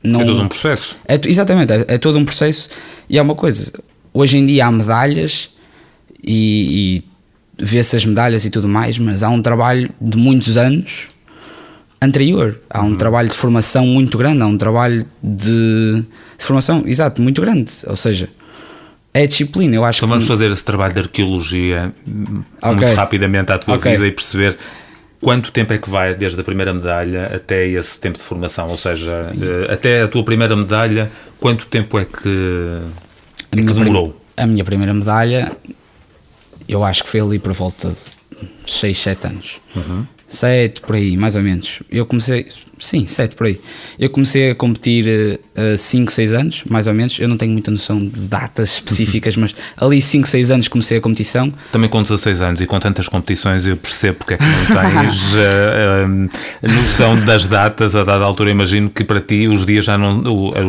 Não, 0.03 0.21
é 0.21 0.25
todo 0.25 0.41
um 0.41 0.47
processo. 0.47 0.95
É, 1.07 1.19
exatamente, 1.25 1.73
é, 1.73 1.85
é, 1.87 1.97
todo 1.97 2.17
um 2.17 2.25
processo. 2.25 2.69
E 3.09 3.17
há 3.17 3.23
uma 3.23 3.35
coisa: 3.35 3.71
hoje 4.13 4.37
em 4.37 4.45
dia 4.45 4.67
há 4.67 4.71
medalhas 4.71 5.49
e, 6.23 7.03
e 7.57 7.63
vê-se 7.63 7.95
as 7.95 8.05
medalhas 8.05 8.45
e 8.45 8.49
tudo 8.49 8.67
mais, 8.67 8.97
mas 8.97 9.23
há 9.23 9.29
um 9.29 9.41
trabalho 9.41 9.89
de 9.99 10.17
muitos 10.17 10.57
anos 10.57 11.07
anterior. 12.01 12.59
Há 12.69 12.81
um 12.81 12.89
uhum. 12.89 12.95
trabalho 12.95 13.29
de 13.29 13.35
formação 13.35 13.85
muito 13.85 14.17
grande, 14.17 14.41
há 14.41 14.47
um 14.47 14.57
trabalho 14.57 15.05
de, 15.21 16.03
de 16.37 16.45
formação, 16.45 16.83
exato, 16.85 17.21
muito 17.21 17.41
grande. 17.41 17.71
Ou 17.87 17.95
seja, 17.95 18.29
é 19.23 19.27
disciplina, 19.27 19.75
eu 19.75 19.83
acho 19.83 19.99
então 19.99 20.09
vamos 20.09 20.27
fazer 20.27 20.51
esse 20.51 20.63
trabalho 20.63 20.93
de 20.93 20.99
arqueologia 21.01 21.93
okay. 22.57 22.75
muito 22.75 22.93
rapidamente 22.93 23.51
à 23.51 23.57
tua 23.57 23.75
okay. 23.75 23.93
vida 23.93 24.07
e 24.07 24.11
perceber 24.11 24.57
quanto 25.19 25.51
tempo 25.51 25.73
é 25.73 25.77
que 25.77 25.89
vai 25.89 26.15
desde 26.15 26.39
a 26.39 26.43
primeira 26.43 26.73
medalha 26.73 27.25
até 27.35 27.67
esse 27.67 27.99
tempo 27.99 28.17
de 28.17 28.23
formação, 28.23 28.69
ou 28.69 28.77
seja, 28.77 29.31
eh, 29.41 29.73
até 29.73 30.03
a 30.03 30.07
tua 30.07 30.23
primeira 30.23 30.55
medalha, 30.55 31.11
quanto 31.39 31.65
tempo 31.67 31.99
é 31.99 32.05
que, 32.05 32.79
é 33.51 33.55
que 33.55 33.73
demorou? 33.73 34.19
A 34.35 34.45
minha 34.45 34.63
primeira 34.63 34.93
medalha, 34.93 35.51
eu 36.67 36.83
acho 36.83 37.03
que 37.03 37.09
foi 37.09 37.19
ali 37.19 37.39
por 37.39 37.53
volta 37.53 37.89
de 37.89 38.71
6, 38.71 38.97
7 38.97 39.27
anos. 39.27 39.59
Uhum. 39.75 40.05
7 40.27 40.81
por 40.81 40.95
aí, 40.95 41.17
mais 41.17 41.35
ou 41.35 41.41
menos. 41.41 41.81
Eu 41.89 42.05
comecei, 42.05 42.45
Sim, 42.79 43.07
sete 43.07 43.35
por 43.35 43.47
aí. 43.47 43.59
Eu 43.97 44.09
comecei 44.09 44.51
a 44.51 44.55
competir 44.55 45.39
há 45.55 45.73
uh, 45.73 45.77
5, 45.77 46.11
6 46.11 46.33
anos, 46.33 46.63
mais 46.69 46.85
ou 46.85 46.93
menos. 46.93 47.19
Eu 47.19 47.27
não 47.27 47.35
tenho 47.35 47.51
muita 47.51 47.71
noção 47.71 47.99
de 47.99 48.19
datas 48.21 48.73
específicas, 48.75 49.35
mas 49.35 49.55
ali 49.75 50.01
5, 50.01 50.27
6 50.27 50.51
anos 50.51 50.67
comecei 50.67 50.97
a 50.99 51.01
competição. 51.01 51.51
Também 51.71 51.89
com 51.89 52.01
16 52.03 52.41
anos 52.41 52.61
e 52.61 52.67
com 52.67 52.79
tantas 52.79 53.07
competições 53.07 53.65
eu 53.65 53.75
percebo 53.75 54.19
porque 54.19 54.35
é 54.35 54.37
que 54.37 54.43
não 54.43 54.81
tens 54.81 55.33
uh, 55.33 55.37
uh, 56.61 56.67
noção 56.67 57.15
das 57.25 57.47
datas 57.47 57.95
a 57.95 58.03
dada 58.03 58.23
altura. 58.23 58.51
Imagino 58.51 58.89
que 58.89 59.03
para 59.03 59.21
ti 59.21 59.47
os 59.47 59.65
dias 59.65 59.85
já 59.85 59.97
não 59.97 60.21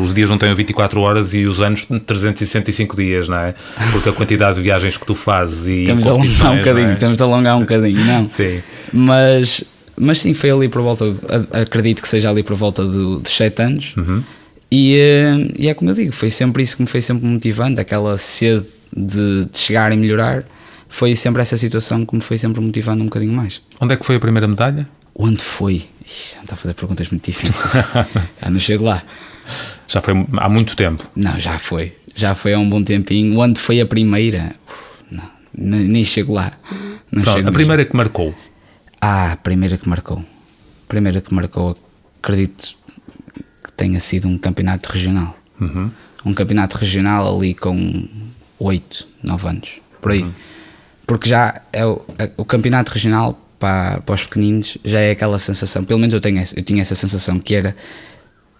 os 0.03 0.15
dias 0.15 0.31
não 0.31 0.39
têm 0.39 0.55
24 0.55 1.01
horas 1.01 1.35
e 1.35 1.45
os 1.45 1.61
anos 1.61 1.87
365 2.07 2.97
dias, 2.97 3.29
não 3.29 3.37
é? 3.37 3.55
Porque 3.93 4.09
a 4.09 4.13
quantidade 4.13 4.57
de 4.57 4.63
viagens 4.63 4.97
que 4.97 5.05
tu 5.05 5.15
fazes 5.15 5.69
e 5.69 5.85
temos 5.85 6.05
de 6.05 6.11
alongar 6.11 6.53
um 6.53 6.57
bocadinho, 6.57 6.91
é? 6.91 6.95
temos 6.95 7.19
de 7.19 7.23
alongar 7.23 7.57
um 7.57 7.61
bocadinho, 7.61 8.05
não? 8.05 8.29
Sim. 8.29 8.63
Mas 8.93 9.65
mas 10.01 10.19
sim, 10.19 10.35
foi 10.35 10.51
ali 10.51 10.69
por 10.69 10.83
volta, 10.83 11.11
de, 11.11 11.19
acredito 11.61 12.03
que 12.03 12.09
seja 12.09 12.31
ali 12.31 12.43
por 12.43 12.57
volta 12.57 12.85
do, 12.85 13.19
dos 13.19 13.37
7 13.37 13.63
anos. 13.63 13.95
Uhum. 13.97 14.23
E, 14.71 14.97
eh, 14.97 15.53
e, 15.59 15.69
é 15.69 15.75
como 15.75 15.91
eu 15.91 15.95
digo, 15.95 16.13
foi 16.13 16.31
sempre 16.31 16.63
isso 16.63 16.77
que 16.77 16.83
me 16.83 16.89
foi 16.89 17.01
sempre 17.01 17.27
motivando, 17.27 17.81
aquela 17.81 18.19
sede 18.19 18.67
de, 18.95 19.47
de, 19.47 19.59
chegar 19.59 19.93
e 19.93 19.97
melhorar. 19.97 20.45
Foi 20.89 21.15
sempre 21.15 21.43
essa 21.43 21.57
situação 21.57 22.05
que 22.05 22.15
me 22.15 22.21
foi 22.21 22.39
sempre 22.39 22.61
motivando 22.61 23.03
um 23.03 23.07
bocadinho 23.07 23.33
mais. 23.33 23.61
Onde 23.81 23.95
é 23.95 23.97
que 23.97 24.05
foi 24.05 24.17
a 24.17 24.21
primeira 24.21 24.47
medalha? 24.47 24.89
Onde 25.15 25.43
foi? 25.43 25.85
Ixi, 26.07 26.37
não 26.37 26.43
está 26.45 26.55
a 26.55 26.57
fazer 26.57 26.75
perguntas 26.75 27.11
muito 27.11 27.25
difíceis. 27.25 27.73
já 27.73 28.49
não 28.51 28.59
chego 28.59 28.85
lá. 28.85 29.03
Já 29.87 30.01
foi 30.01 30.15
há 30.37 30.49
muito 30.49 30.77
tempo? 30.77 31.07
Não, 31.17 31.39
já 31.39 31.59
foi. 31.59 31.95
Já 32.15 32.35
foi 32.35 32.53
há 32.53 32.59
um 32.59 32.69
bom 32.69 32.83
tempinho. 32.83 33.39
Onde 33.39 33.59
foi 33.59 33.81
a 33.81 33.87
primeira? 33.87 34.55
Uf, 34.67 35.05
não, 35.11 35.79
nem 35.79 36.05
chego 36.05 36.35
lá. 36.35 36.53
Pronto, 37.11 37.49
a 37.49 37.53
primeira 37.53 37.85
que 37.85 37.97
marcou? 37.97 38.35
Ah, 39.01 39.33
a 39.33 39.37
primeira 39.37 39.79
que 39.79 39.89
marcou. 39.89 40.19
A 40.19 40.89
primeira 40.89 41.21
que 41.21 41.35
marcou, 41.35 41.77
acredito 42.23 42.77
que 43.63 43.73
tenha 43.73 44.01
sido 44.01 44.29
um 44.29 44.39
campeonato 44.39 44.91
regional. 44.91 45.37
Uhum. 45.61 45.91
Um 46.25 46.35
campeonato 46.35 46.77
regional 46.79 47.37
ali 47.37 47.55
com 47.55 48.09
8, 48.59 49.09
9 49.23 49.49
anos, 49.49 49.69
por 50.01 50.13
aí. 50.13 50.23
Uhum. 50.23 50.33
Porque 51.07 51.29
já 51.29 51.61
é 51.73 51.87
o, 51.87 52.05
é, 52.19 52.31
o 52.37 52.45
campeonato 52.45 52.93
regional 52.93 53.39
para, 53.59 54.01
para 54.01 54.15
os 54.15 54.25
pequeninos 54.25 54.79
já 54.85 55.01
é 55.01 55.11
aquela 55.11 55.39
sensação, 55.39 55.85
pelo 55.85 55.99
menos 55.99 56.15
eu, 56.15 56.21
tenho, 56.21 56.43
eu 56.57 56.63
tinha 56.63 56.83
essa 56.83 56.95
sensação 56.95 57.41
que 57.41 57.55
era 57.55 57.75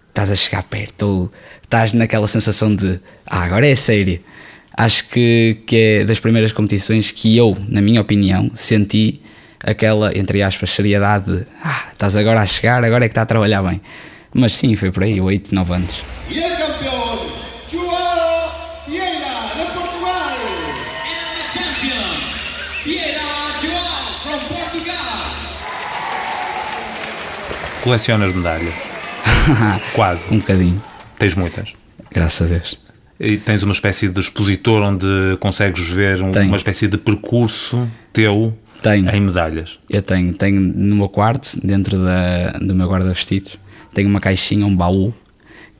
estás 0.09 0.31
a 0.31 0.35
chegar 0.35 0.63
perto, 0.63 1.03
ou 1.03 1.31
estás 1.63 1.93
naquela 1.93 2.27
sensação 2.27 2.75
de 2.75 2.99
ah, 3.25 3.43
agora 3.43 3.67
é 3.67 3.75
sério. 3.75 4.19
Acho 4.75 5.09
que, 5.09 5.57
que 5.65 5.75
é 5.75 6.05
das 6.05 6.19
primeiras 6.19 6.51
competições 6.51 7.11
que 7.11 7.35
eu, 7.35 7.57
na 7.67 7.81
minha 7.81 8.01
opinião, 8.01 8.49
senti 8.53 9.21
aquela, 9.63 10.11
entre 10.17 10.41
aspas, 10.43 10.69
seriedade 10.71 11.25
de 11.37 11.45
ah, 11.63 11.89
estás 11.91 12.15
agora 12.15 12.41
a 12.41 12.45
chegar, 12.45 12.83
agora 12.83 13.05
é 13.05 13.07
que 13.07 13.11
está 13.11 13.21
a 13.23 13.25
trabalhar 13.25 13.61
bem. 13.63 13.81
Mas 14.33 14.53
sim, 14.53 14.75
foi 14.75 14.91
por 14.91 15.03
aí, 15.03 15.19
8, 15.19 15.53
9 15.55 15.73
anos. 15.73 16.03
E 16.29 16.37
el 16.39 16.51
campeón, 16.51 17.19
Joao 17.71 18.83
Vieira, 18.87 19.35
de 19.55 19.63
Portugal. 19.73 20.37
And 21.03 21.35
the 21.35 21.59
champion, 21.59 22.15
Vieira 22.85 23.21
João 23.61 24.21
from 24.23 24.39
Portugal. 24.55 25.19
Colecionas 27.83 28.33
medalhas? 28.33 28.73
Quase. 29.95 30.31
Um 30.33 30.39
bocadinho, 30.39 30.81
Tens 31.17 31.35
muitas. 31.35 31.73
graças 32.11 32.47
a 32.51 32.53
Deus. 32.53 32.79
E 33.19 33.37
tens 33.37 33.63
uma 33.63 33.73
espécie 33.73 34.07
de 34.07 34.19
expositor 34.19 34.81
onde 34.81 35.05
consegues 35.41 35.87
ver 35.89 36.21
um- 36.21 36.31
Tenho. 36.31 36.47
uma 36.47 36.55
espécie 36.57 36.87
de 36.87 36.97
percurso 36.97 37.89
teu 38.13 38.55
Tenho. 38.81 39.09
em 39.09 39.21
medalhas. 39.21 39.79
Eu 39.89 40.01
tenho, 40.01 40.33
tenho 40.33 40.59
no 40.59 40.95
meu 40.95 41.09
quarto, 41.09 41.59
dentro 41.65 41.97
da, 42.01 42.51
do 42.59 42.73
meu 42.73 42.87
guarda-vestidos, 42.87 43.53
tenho 43.93 44.09
uma 44.09 44.19
caixinha, 44.19 44.65
um 44.65 44.75
baú, 44.75 45.13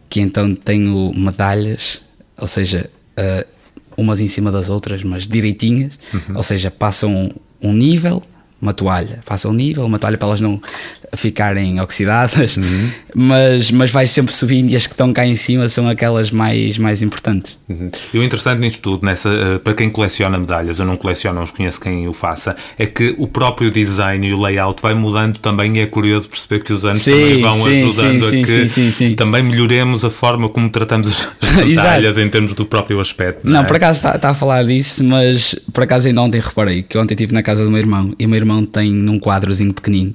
que 0.10 0.20
então 0.20 0.54
tenho 0.56 1.12
medalhas, 1.16 2.02
ou 2.38 2.48
seja, 2.48 2.90
eh, 3.16 3.46
umas 3.96 4.20
em 4.20 4.28
cima 4.28 4.52
das 4.52 4.70
outras, 4.70 5.04
mas 5.04 5.28
direitinhas, 5.28 6.00
ou 6.34 6.42
seja, 6.44 6.72
passam 6.72 7.30
um 7.62 7.74
nível, 7.74 8.24
uma 8.62 8.74
toalha, 8.74 9.20
passam 9.26 9.52
um 9.52 9.54
nível, 9.54 9.86
uma 9.86 10.00
toalha 10.00 10.18
para 10.18 10.28
elas 10.30 10.42
não 10.42 10.62
ficarem 11.16 11.80
oxidadas, 11.82 12.58
mas, 13.16 13.72
mas 13.72 13.92
vai 13.92 14.08
sempre 14.08 14.34
subindo 14.34 14.72
e 14.72 14.76
as 14.76 14.86
que 14.86 14.94
estão 14.94 15.12
cá 15.12 15.26
em 15.26 15.36
cima 15.36 15.68
são 15.68 15.88
aquelas 15.88 16.32
mais, 16.32 16.78
mais 16.78 17.02
importantes. 17.02 17.58
Uhum. 17.68 17.90
E 18.14 18.20
o 18.20 18.24
interessante 18.24 18.60
nisto 18.60 18.82
tudo, 18.82 19.06
nessa, 19.06 19.30
eh, 19.30 19.60
para 19.60 19.74
quem 19.74 19.90
coleciona 19.90 20.38
medalhas, 20.38 20.80
eu 20.80 20.86
não 20.86 20.98
coleciono, 20.98 21.40
mas 21.40 21.52
conheço 21.52 21.80
quem 21.80 22.08
o 22.08 22.14
faça, 22.14 22.56
é 22.78 22.86
que 22.86 23.16
o 23.18 23.28
próprio 23.28 23.70
design 23.70 24.28
e 24.28 24.34
o 24.34 24.42
layout 24.42 24.82
vai 24.82 24.94
mudando 24.94 25.38
também 25.40 25.78
e 25.78 25.80
é 25.80 25.86
curioso 25.86 26.30
perceber 26.30 26.64
que 26.64 26.74
os 26.74 26.86
anos 26.86 27.02
Sim, 27.02 27.12
também 27.12 27.42
vão 27.42 27.54
sim, 27.54 27.84
ajudando 27.84 28.30
sim, 28.30 28.42
a 28.42 29.10
que 29.10 29.16
também 29.16 29.44
melhoremos 29.44 30.04
a 30.04 30.10
forma 30.10 30.50
como 30.50 30.70
tratamos 30.70 31.10
as 31.42 31.66
medalhas 31.66 32.18
em 32.18 32.28
termos 32.30 32.54
do 32.54 32.66
próprio 32.66 33.00
aspecto. 33.00 33.48
Não, 33.48 33.62
é? 33.62 33.64
por 33.64 33.76
acaso 33.76 34.08
está 34.08 34.30
a 34.30 34.34
falar 34.34 34.64
disso, 34.64 35.04
mas 35.04 35.56
por 35.74 35.84
acaso 35.84 36.08
ainda 36.08 36.22
ontem 36.22 36.42
reparei 36.42 36.84
que 36.84 36.98
ontem 36.98 37.14
estive 37.14 37.34
na 37.34 37.44
casa 37.44 37.64
do 37.64 37.70
meu 37.70 37.80
irmão 37.80 38.14
e 38.18 38.26
o 38.26 38.30
meu 38.30 38.38
irmão 38.38 38.66
tem 38.66 38.92
num 38.92 39.20
quadrozinho 39.20 39.74
pequenino 39.74 40.14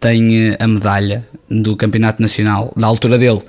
tem 0.00 0.50
eh, 0.50 0.56
a 0.60 0.66
medalha 0.68 1.26
do 1.50 1.76
campeonato 1.76 2.20
nacional 2.20 2.72
da 2.76 2.86
altura 2.86 3.18
dele 3.18 3.40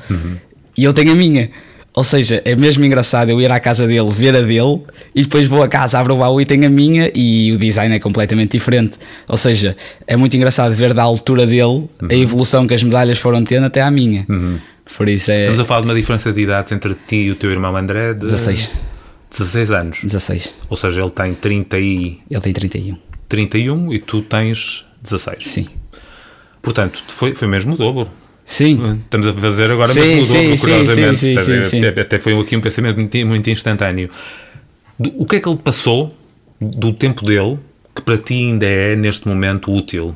e 0.77 0.84
eu 0.84 0.94
tenho 0.94 1.12
a 1.12 1.16
minha. 1.16 1.50
Ou 1.94 2.04
seja, 2.04 2.39
é 2.46 2.56
mesmo 2.56 2.86
engraçado 2.86 3.30
eu 3.30 3.42
ir 3.42 3.51
à 3.51 3.60
casa 3.60 3.88
dele, 3.88 4.08
ver 4.12 4.36
a 4.36 4.42
dele 4.42 4.84
e 5.16 5.24
depois 5.24 5.48
vou 5.48 5.63
a 5.63 5.68
casa, 5.68 5.98
abro 5.98 6.13
o 6.13 6.18
baú 6.18 6.39
e 6.39 6.46
tenho 6.46 6.68
a 6.68 6.70
minha 6.70 7.12
e 7.16 7.51
o 7.51 7.58
design 7.58 7.96
é 7.96 8.00
completamente 8.00 8.51
diferente. 8.51 9.00
Ou 9.27 9.36
seja, 9.36 9.75
é 10.06 10.16
muito 10.16 10.38
engraçado 10.38 10.72
ver 10.75 10.94
da 10.94 11.01
altura 11.01 11.48
dele 11.48 11.89
a 12.08 12.13
evolução 12.13 12.68
que 12.68 12.75
as 12.75 12.84
medalhas 12.84 13.18
foram 13.18 13.44
tendo 13.44 13.66
até 13.66 13.82
à 13.82 13.89
minha. 13.89 14.27
Por 14.96 15.10
isso 15.10 15.32
é 15.32 15.39
Estamos 15.42 15.60
a 15.60 15.66
falar 15.66 15.82
de 15.82 15.88
uma 15.88 15.96
diferença 15.96 16.32
de 16.32 16.39
idades 16.39 16.72
entre 16.72 16.96
ti 17.08 17.16
e 17.16 17.32
o 17.32 17.36
teu 17.36 17.50
irmão 17.50 17.75
André 17.75 18.13
de 18.13 18.20
16. 18.22 18.70
16 19.32 19.72
anos. 19.72 20.00
16. 20.04 20.54
Ou 20.70 20.77
seja, 20.77 21.01
ele 21.01 21.10
tem 21.10 21.34
30 21.34 21.80
e 21.80 22.20
Ele 22.30 22.42
tem 22.42 22.54
31. 22.54 22.98
31 23.27 23.94
e 23.94 24.00
tu 24.00 24.22
tens 24.22 24.86
16. 25.01 25.48
Sim. 25.48 25.68
Portanto, 26.67 27.01
foi, 27.07 27.33
foi 27.33 27.47
mesmo 27.47 27.75
o 27.75 27.77
dobro. 27.77 28.09
Sim. 28.43 29.00
Estamos 29.05 29.25
a 29.27 29.33
fazer 29.33 29.71
agora 29.71 29.88
Sim, 29.93 30.00
mesmo 30.01 30.21
o 30.21 30.27
dobro, 30.27 30.55
sim, 30.55 30.62
curiosamente. 30.62 31.17
sim, 31.17 31.38
sim, 31.39 31.62
sim. 31.63 31.86
Até- 31.86 32.01
Até 32.01 32.19
foi 32.19 32.38
aqui 32.38 32.57
um 32.57 32.62
pensamento 32.62 32.97
muito, 32.97 33.17
muito 33.25 33.50
instantâneo. 33.50 34.09
Do- 35.00 35.13
O 35.21 35.25
que 35.25 35.38
é 35.38 35.39
que 35.39 35.47
ele 35.47 35.57
passou 35.57 36.13
do 36.59 36.91
tempo 36.91 37.25
dele 37.25 37.57
que 37.95 38.01
para 38.01 38.17
ti 38.17 38.33
ainda 38.33 38.65
é, 38.65 38.95
neste 38.97 39.27
momento, 39.29 39.71
útil 39.74 40.13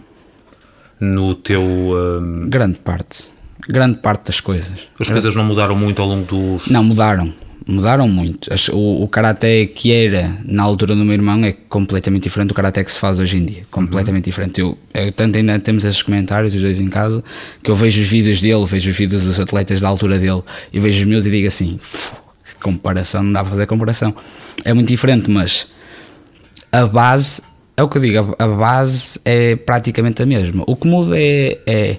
no 0.99 1.33
teu. 1.35 1.61
hum, 1.61 2.47
Grande 2.49 2.79
parte. 2.79 3.29
Grande 3.67 3.97
parte 3.99 4.25
das 4.27 4.39
coisas. 4.41 4.73
as 4.99 5.09
coisas 5.09 5.35
não 5.35 5.43
mudaram 5.45 5.75
muito 5.75 6.01
ao 6.01 6.07
longo 6.07 6.25
dos. 6.25 6.67
Não, 6.67 6.83
mudaram. 6.83 7.33
Mudaram 7.67 8.07
muito. 8.07 8.49
O, 8.73 9.03
o 9.03 9.07
karaté 9.07 9.65
que 9.67 9.91
era 9.91 10.35
na 10.43 10.63
altura 10.63 10.95
do 10.95 11.05
meu 11.05 11.13
irmão 11.13 11.43
é 11.45 11.51
completamente 11.51 12.23
diferente 12.23 12.49
do 12.49 12.55
karaté 12.55 12.83
que 12.83 12.91
se 12.91 12.99
faz 12.99 13.19
hoje 13.19 13.37
em 13.37 13.45
dia. 13.45 13.63
Completamente 13.69 14.25
diferente. 14.25 14.61
Eu, 14.61 14.77
eu, 14.93 15.11
tanto 15.11 15.37
ainda 15.37 15.59
temos 15.59 15.85
esses 15.85 16.01
comentários, 16.01 16.55
os 16.55 16.61
dois 16.61 16.79
em 16.79 16.87
casa, 16.87 17.23
que 17.61 17.69
eu 17.69 17.75
vejo 17.75 18.01
os 18.01 18.07
vídeos 18.07 18.41
dele, 18.41 18.65
vejo 18.65 18.89
os 18.89 18.95
vídeos 18.95 19.23
dos 19.23 19.39
atletas 19.39 19.81
da 19.81 19.87
altura 19.87 20.17
dele 20.17 20.41
e 20.73 20.79
vejo 20.79 21.01
os 21.01 21.07
meus 21.07 21.25
e 21.27 21.31
digo 21.31 21.47
assim: 21.47 21.79
"Fu, 21.81 22.15
que 22.43 22.55
comparação, 22.63 23.21
não 23.23 23.33
dá 23.33 23.41
para 23.41 23.51
fazer 23.51 23.67
comparação. 23.67 24.15
É 24.65 24.73
muito 24.73 24.87
diferente, 24.87 25.29
mas 25.29 25.67
a 26.71 26.87
base, 26.87 27.43
é 27.77 27.83
o 27.83 27.87
que 27.89 27.97
eu 27.97 28.01
digo, 28.01 28.35
a 28.39 28.43
a 28.43 28.47
base 28.47 29.19
é 29.23 29.55
praticamente 29.55 30.21
a 30.23 30.25
mesma. 30.25 30.63
O 30.65 30.75
que 30.75 30.87
muda 30.87 31.15
é, 31.15 31.59
é 31.67 31.97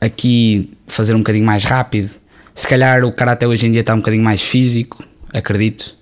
aqui 0.00 0.70
fazer 0.86 1.14
um 1.14 1.18
bocadinho 1.18 1.46
mais 1.46 1.64
rápido. 1.64 2.10
Se 2.54 2.68
calhar 2.68 3.04
o 3.04 3.12
karate 3.12 3.44
hoje 3.46 3.66
em 3.66 3.72
dia 3.72 3.80
está 3.80 3.92
um 3.94 3.98
bocadinho 3.98 4.22
mais 4.22 4.40
físico, 4.40 5.02
acredito. 5.32 5.96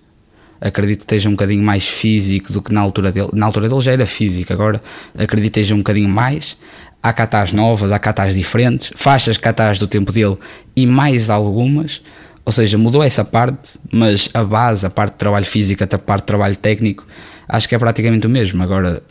Acredito 0.60 0.98
que 0.98 1.04
esteja 1.04 1.28
um 1.28 1.32
bocadinho 1.32 1.62
mais 1.62 1.88
físico 1.88 2.52
do 2.52 2.60
que 2.60 2.72
na 2.74 2.80
altura 2.80 3.10
dele. 3.10 3.30
Na 3.32 3.46
altura 3.46 3.70
dele 3.70 3.80
já 3.80 3.92
era 3.92 4.06
físico, 4.06 4.52
agora 4.52 4.80
acredito 5.14 5.52
que 5.52 5.60
esteja 5.60 5.74
um 5.74 5.78
bocadinho 5.78 6.10
mais. 6.10 6.58
Há 7.02 7.10
katas 7.12 7.54
novas, 7.54 7.90
há 7.90 7.98
katas 7.98 8.34
diferentes, 8.34 8.92
faixas 8.94 9.38
katas 9.38 9.78
do 9.78 9.88
tempo 9.88 10.12
dele 10.12 10.36
e 10.76 10.86
mais 10.86 11.30
algumas. 11.30 12.02
Ou 12.44 12.52
seja, 12.52 12.76
mudou 12.76 13.02
essa 13.02 13.24
parte, 13.24 13.78
mas 13.90 14.28
a 14.34 14.44
base, 14.44 14.84
a 14.84 14.90
parte 14.90 15.12
de 15.12 15.18
trabalho 15.18 15.46
físico, 15.46 15.82
até 15.82 15.96
a 15.96 15.98
parte 15.98 16.22
de 16.22 16.26
trabalho 16.26 16.56
técnico, 16.56 17.06
acho 17.48 17.68
que 17.68 17.74
é 17.74 17.78
praticamente 17.78 18.26
o 18.26 18.30
mesmo. 18.30 18.62
Agora, 18.62 19.02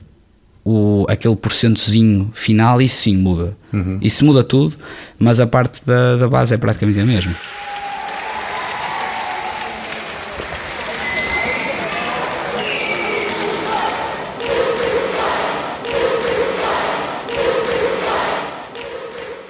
o, 0.64 1.06
aquele 1.10 1.36
porcentozinho 1.36 2.32
final, 2.34 2.82
isso 2.82 3.02
sim 3.04 3.18
muda. 3.18 3.56
Isso 4.02 4.26
muda 4.26 4.44
tudo, 4.44 4.76
mas 5.18 5.40
a 5.40 5.48
parte 5.48 5.82
da, 5.86 6.18
da 6.18 6.28
base 6.28 6.54
é 6.54 6.58
praticamente 6.58 7.00
a 7.00 7.06
mesma. 7.06 7.34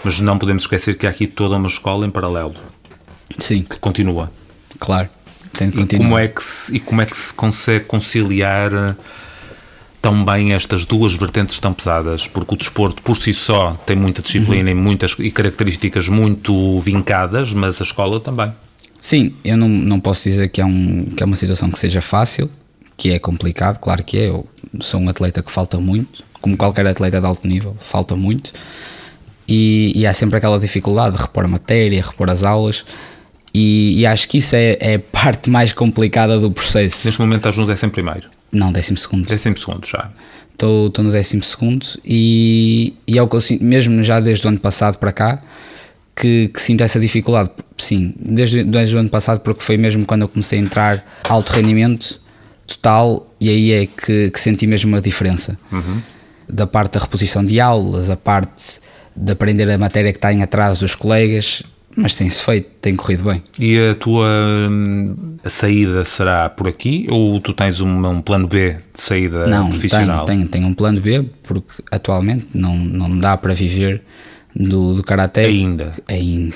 Mas 0.03 0.20
não 0.20 0.38
podemos 0.38 0.63
esquecer 0.63 0.98
que 0.98 1.06
há 1.06 1.10
aqui 1.10 1.27
toda 1.27 1.56
uma 1.56 1.68
escola 1.68 2.06
em 2.06 2.10
paralelo 2.10 2.56
Sim, 3.38 3.63
que 3.63 3.77
continua. 3.80 4.32
claro. 4.80 5.10
Tem 5.58 5.70
que 5.70 5.77
E 5.77 5.82
continuar. 5.82 6.06
como, 6.08 6.18
é 6.18 6.27
que 6.30 6.41
se, 6.44 6.75
e 6.75 6.80
como 6.80 7.01
é 7.01 7.06
que 7.06 7.15
se 7.18 7.34
consegue 7.34 7.84
conciliar 7.86 8.96
tão 10.01 10.25
bem 10.25 10.53
estas 10.53 10.86
duas 10.86 11.13
vertentes 11.13 11.60
tão 11.60 11.74
pesadas? 11.74 12.27
Porque 12.27 12.55
o 12.55 12.58
desporto 12.58 13.01
por 13.01 13.15
si 13.17 13.34
só 13.34 13.74
tem 13.86 13.96
muita 13.96 14.22
disciplina 14.22 14.72
Uhum. 14.72 14.77
e 14.77 14.81
muitas 14.81 15.15
e 15.20 15.29
características 15.31 16.10
muito 16.10 16.79
vincadas, 16.79 17.53
mas 17.53 17.79
a 17.79 17.84
escola 17.84 18.20
também. 18.20 18.51
Sim, 19.00 19.34
eu 19.43 19.58
não, 19.58 19.67
não 19.70 20.00
posso 20.00 20.24
dizer 20.29 20.50
que 20.50 20.62
é, 20.62 20.65
um, 20.65 21.05
que 21.15 21.24
é 21.24 21.25
uma 21.25 21.36
situação 21.36 21.70
que 21.72 21.79
seja 21.79 22.01
fácil, 22.01 22.50
que 22.98 23.12
é 23.12 23.20
complicado, 23.20 23.79
claro 23.79 24.03
que 24.03 24.17
é. 24.17 24.27
Eu 24.29 24.46
sou 24.79 25.00
um 25.00 25.10
atleta 25.10 25.41
que 25.41 25.51
falta 25.51 25.79
muito, 25.79 26.24
como 26.39 26.55
qualquer 26.58 26.86
atleta 26.88 27.20
de 27.20 27.25
alto 27.25 27.48
nível, 27.48 27.75
falta 27.79 28.15
muito. 28.15 28.51
E, 29.48 29.91
e 29.96 30.05
há 30.05 30.13
sempre 30.13 30.38
aquela 30.38 30.60
dificuldade 30.60 31.15
de 31.15 31.22
repor 31.22 31.43
a 31.46 31.48
matéria, 31.48 32.01
repor 32.03 32.29
as 32.29 32.43
aulas, 32.43 32.86
e, 33.53 33.93
e 34.00 34.05
acho 34.05 34.27
que 34.29 34.38
isso 34.38 34.55
é, 34.55 34.77
é 34.79 34.96
a 34.96 35.00
parte 35.00 35.50
mais 35.50 35.74
complicada 35.74 36.39
do 36.39 36.51
processo. 36.51 37.05
Neste 37.08 37.20
momento 37.20 37.48
estás 37.48 37.58
no 37.58 37.70
11 37.70 37.88
primeiro, 37.89 38.29
Não, 38.51 38.72
décimo 38.72 38.98
segundo. 38.98 39.27
12 39.27 39.55
segundo 39.58 39.86
já. 39.86 40.12
Estou 40.51 40.91
no 41.00 41.12
décimo 41.12 41.41
segundo 41.41 41.86
e, 42.05 42.93
e 43.08 43.17
é 43.17 43.22
o 43.22 43.27
que 43.27 43.36
eu 43.36 43.41
sinto, 43.41 43.63
mesmo 43.63 44.03
já 44.03 44.20
desde 44.20 44.46
o 44.46 44.50
ano 44.50 44.60
passado 44.60 44.98
para 44.98 45.12
cá, 45.12 45.41
que, 46.15 46.50
que 46.50 46.62
sinto 46.62 46.81
essa 46.84 47.00
dificuldade. 47.00 47.50
Sim, 47.77 48.13
desde, 48.20 48.63
desde 48.63 48.96
o 48.96 49.00
ano 49.00 49.10
passado, 49.10 49.39
porque 49.39 49.63
foi 49.63 49.77
mesmo 49.77 50.05
quando 50.05 50.22
eu 50.22 50.27
comecei 50.27 50.60
a 50.60 50.62
entrar 50.62 51.05
alto 51.27 51.51
rendimento 51.51 52.22
total 52.67 53.27
e 53.39 53.50
aí 53.50 53.72
é 53.72 53.86
que, 53.88 54.29
que 54.29 54.39
senti 54.39 54.67
mesmo 54.67 54.89
uma 54.89 55.01
diferença. 55.01 55.58
Da 56.48 56.67
parte 56.67 56.93
da 56.93 57.00
reposição 57.00 57.43
de 57.43 57.60
aulas, 57.60 58.10
a 58.10 58.17
parte 58.17 58.81
de 59.15 59.31
aprender 59.31 59.70
a 59.70 59.77
matéria 59.77 60.12
que 60.12 60.17
está 60.17 60.31
em 60.31 60.43
atraso 60.43 60.81
dos 60.81 60.96
colegas, 60.96 61.63
mas 61.95 62.15
tem-se 62.15 62.41
feito, 62.43 62.69
tem 62.81 62.95
corrido 62.95 63.24
bem. 63.24 63.43
E 63.60 63.77
a 63.89 63.95
tua 63.95 64.27
hum, 64.69 65.36
a 65.43 65.50
saída 65.50 66.03
será 66.05 66.50
por 66.50 66.67
aqui 66.67 67.07
ou 67.10 67.39
tu 67.39 67.53
tens 67.53 67.81
um, 67.81 68.07
um 68.07 68.21
plano 68.21 68.48
B 68.48 68.75
de 68.93 69.01
saída 69.01 69.48
Não, 69.48 69.69
profissional? 69.69 70.25
tenho, 70.25 70.39
tenho, 70.39 70.50
tenho 70.50 70.67
um 70.67 70.74
plano 70.74 71.01
B, 71.01 71.25
porque 71.43 71.83
atualmente 71.91 72.48
não, 72.53 72.75
não 72.75 73.17
dá 73.17 73.36
para 73.38 73.53
viver 73.53 74.01
do, 74.55 74.95
do 74.95 75.03
Karaté. 75.03 75.45
Ainda. 75.45 75.91
Ainda. 76.07 76.55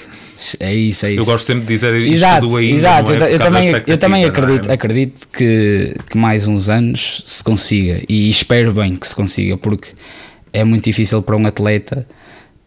É 0.60 0.74
isso, 0.74 1.06
é 1.06 1.12
isso. 1.12 1.22
Eu 1.22 1.25
gosto 1.25 1.46
sempre 1.46 1.65
de 1.65 1.74
dizer 1.74 1.96
isto 1.96 2.13
Exato, 2.13 2.48
do 2.48 2.58
ainda, 2.58 2.75
exato. 2.75 3.12
não 3.13 3.18
é? 3.18 3.24
eu, 3.24 3.27
eu 3.34 3.39
também, 3.39 3.84
eu 3.88 3.98
também 3.98 4.22
não 4.22 4.27
é? 4.27 4.32
acredito, 4.32 4.72
acredito 4.72 5.27
que, 5.30 5.96
que 6.10 6.18
mais 6.18 6.48
uns 6.48 6.70
anos 6.70 7.24
se 7.25 7.44
consiga 7.44 8.01
e 8.08 8.30
espero 8.30 8.74
bem 8.74 8.96
que 8.96 9.08
se 9.08 9.15
consiga, 9.15 9.58
porque 9.58 9.89
é 10.51 10.63
muito 10.63 10.84
difícil 10.84 11.22
para 11.22 11.36
um 11.36 11.46
atleta 11.48 12.06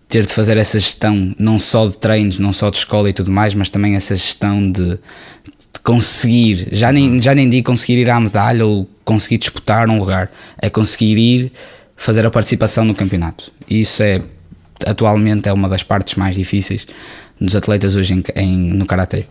ter 0.09 0.25
de 0.25 0.33
fazer 0.33 0.57
essa 0.57 0.81
gestão, 0.81 1.35
não 1.39 1.61
só 1.61 1.87
de 1.87 1.99
treinos, 1.99 2.39
não 2.39 2.53
só 2.53 2.71
de 2.71 2.79
escola 2.79 3.11
e 3.11 3.13
tudo 3.13 3.31
mais, 3.31 3.53
mas 3.55 3.69
também 3.69 3.95
essa 3.95 4.17
gestão 4.17 4.73
de, 4.73 4.93
de 4.93 5.81
conseguir, 5.83 6.69
já 6.73 6.91
nem, 6.91 7.21
já 7.21 7.35
nem 7.35 7.49
digo 7.49 7.67
conseguir 7.67 7.99
ir 7.99 8.11
à 8.11 8.19
medalha 8.19 8.65
ou 8.65 8.89
conseguir 9.05 9.37
disputar 9.37 9.89
um 9.89 9.99
lugar, 9.99 10.31
é 10.61 10.71
conseguir 10.71 11.19
ir 11.19 11.53
fazer 11.95 12.25
a 12.25 12.31
participação 12.31 12.87
no 12.87 12.95
campeonato. 12.95 13.53
E 13.69 13.83
isso 13.83 14.03
é, 14.03 14.23
atualmente, 14.87 15.49
é 15.49 15.53
uma 15.53 15.69
das 15.69 15.83
partes 15.83 16.15
mais 16.15 16.37
difíceis 16.37 16.87
dos 17.39 17.55
atletas 17.55 17.95
hoje 17.95 18.15
em, 18.15 18.25
em 18.35 18.57
no 18.57 18.87
Karatê. 18.87 19.27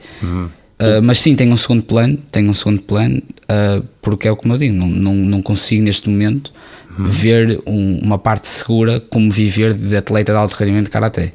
Uh, 0.79 1.01
mas 1.01 1.19
sim, 1.19 1.35
tem 1.35 1.51
um 1.51 1.57
segundo 1.57 1.83
plano, 1.83 2.17
tem 2.31 2.47
um 2.47 2.53
segundo 2.53 2.83
plano, 2.83 3.17
uh, 3.17 3.83
porque 3.99 4.27
é 4.27 4.31
o 4.31 4.37
que 4.37 4.47
eu 4.47 4.57
digo, 4.57 4.75
não, 4.75 4.87
não, 4.87 5.15
não 5.15 5.41
consigo 5.41 5.81
neste 5.81 6.07
momento 6.07 6.53
ver 6.99 7.61
um- 7.65 7.99
uma 8.03 8.17
parte 8.17 8.47
segura 8.47 8.99
como 8.99 9.31
viver 9.31 9.73
de 9.73 9.95
atleta 9.97 10.31
de 10.31 10.37
alto 10.37 10.53
rendimento 10.55 10.85
de 10.85 10.91
Karatê. 10.91 11.31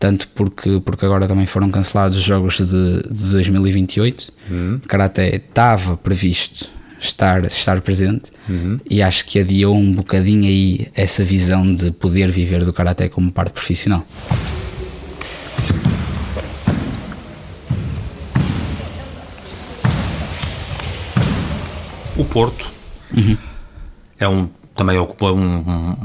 Tanto 0.00 0.28
porque, 0.28 0.80
porque 0.84 1.04
agora 1.04 1.26
também 1.26 1.44
foram 1.46 1.70
cancelados 1.70 2.16
os 2.16 2.22
jogos 2.22 2.58
de, 2.58 3.02
de 3.10 3.30
2028. 3.32 4.32
Karatê 4.86 5.36
estava 5.36 5.96
previsto 5.96 6.68
estar, 7.00 7.44
estar 7.44 7.80
presente 7.80 8.30
e 8.88 9.02
acho 9.02 9.24
que 9.26 9.38
adiou 9.40 9.76
um 9.76 9.92
bocadinho 9.92 10.44
aí 10.44 10.86
essa 10.94 11.24
visão 11.24 11.74
de 11.74 11.90
poder 11.90 12.30
viver 12.30 12.64
do 12.64 12.72
Karatê 12.72 13.08
como 13.08 13.32
parte 13.32 13.52
profissional. 13.52 14.06
O 22.16 22.24
Porto 22.24 22.68
é 24.18 24.28
um, 24.28 24.48
também 24.78 24.96
ocupa 24.98 25.26
um, 25.32 25.56
um- 25.58 25.96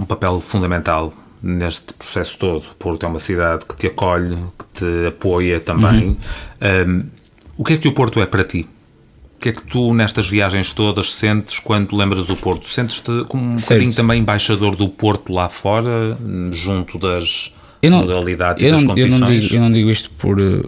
um 0.00 0.04
papel 0.06 0.40
fundamental 0.40 1.12
neste 1.42 1.92
processo 1.92 2.38
todo. 2.38 2.62
O 2.72 2.74
Porto 2.78 3.04
é 3.04 3.08
uma 3.08 3.18
cidade 3.18 3.66
que 3.66 3.76
te 3.76 3.88
acolhe, 3.88 4.36
que 4.58 4.80
te 4.80 5.06
apoia 5.08 5.58
também. 5.60 6.16
Um, 6.86 7.04
o 7.58 7.64
que 7.64 7.74
é 7.74 7.76
que 7.78 7.88
o 7.88 7.92
Porto 7.92 8.20
é 8.20 8.26
para 8.26 8.44
ti? 8.44 8.66
O 9.36 9.42
que 9.42 9.48
é 9.48 9.52
que 9.52 9.62
tu, 9.66 9.92
nestas 9.92 10.28
viagens 10.30 10.72
todas, 10.72 11.12
sentes 11.12 11.58
quando 11.58 11.96
lembras 11.96 12.30
o 12.30 12.36
Porto? 12.36 12.66
Sentes-te 12.68 13.24
como 13.28 13.42
um 13.44 13.58
Certo. 13.58 13.80
bocadinho 13.80 13.96
também 13.96 14.20
embaixador 14.20 14.76
do 14.76 14.88
Porto 14.88 15.32
lá 15.32 15.48
fora, 15.48 16.16
junto 16.52 16.96
das 16.96 17.52
Eu 17.82 17.90
não, 17.90 17.98
modalidades 18.02 18.62
eu 18.62 18.68
e 18.68 18.72
das 18.72 18.82
não, 18.84 18.90
eu 18.90 18.94
competições? 18.96 19.20
não 19.20 19.40
digo, 19.40 19.54
eu 19.56 19.60
não 19.60 19.72
digo 19.72 19.90
isto 19.90 20.10
por, 20.10 20.40
eh, 20.40 20.62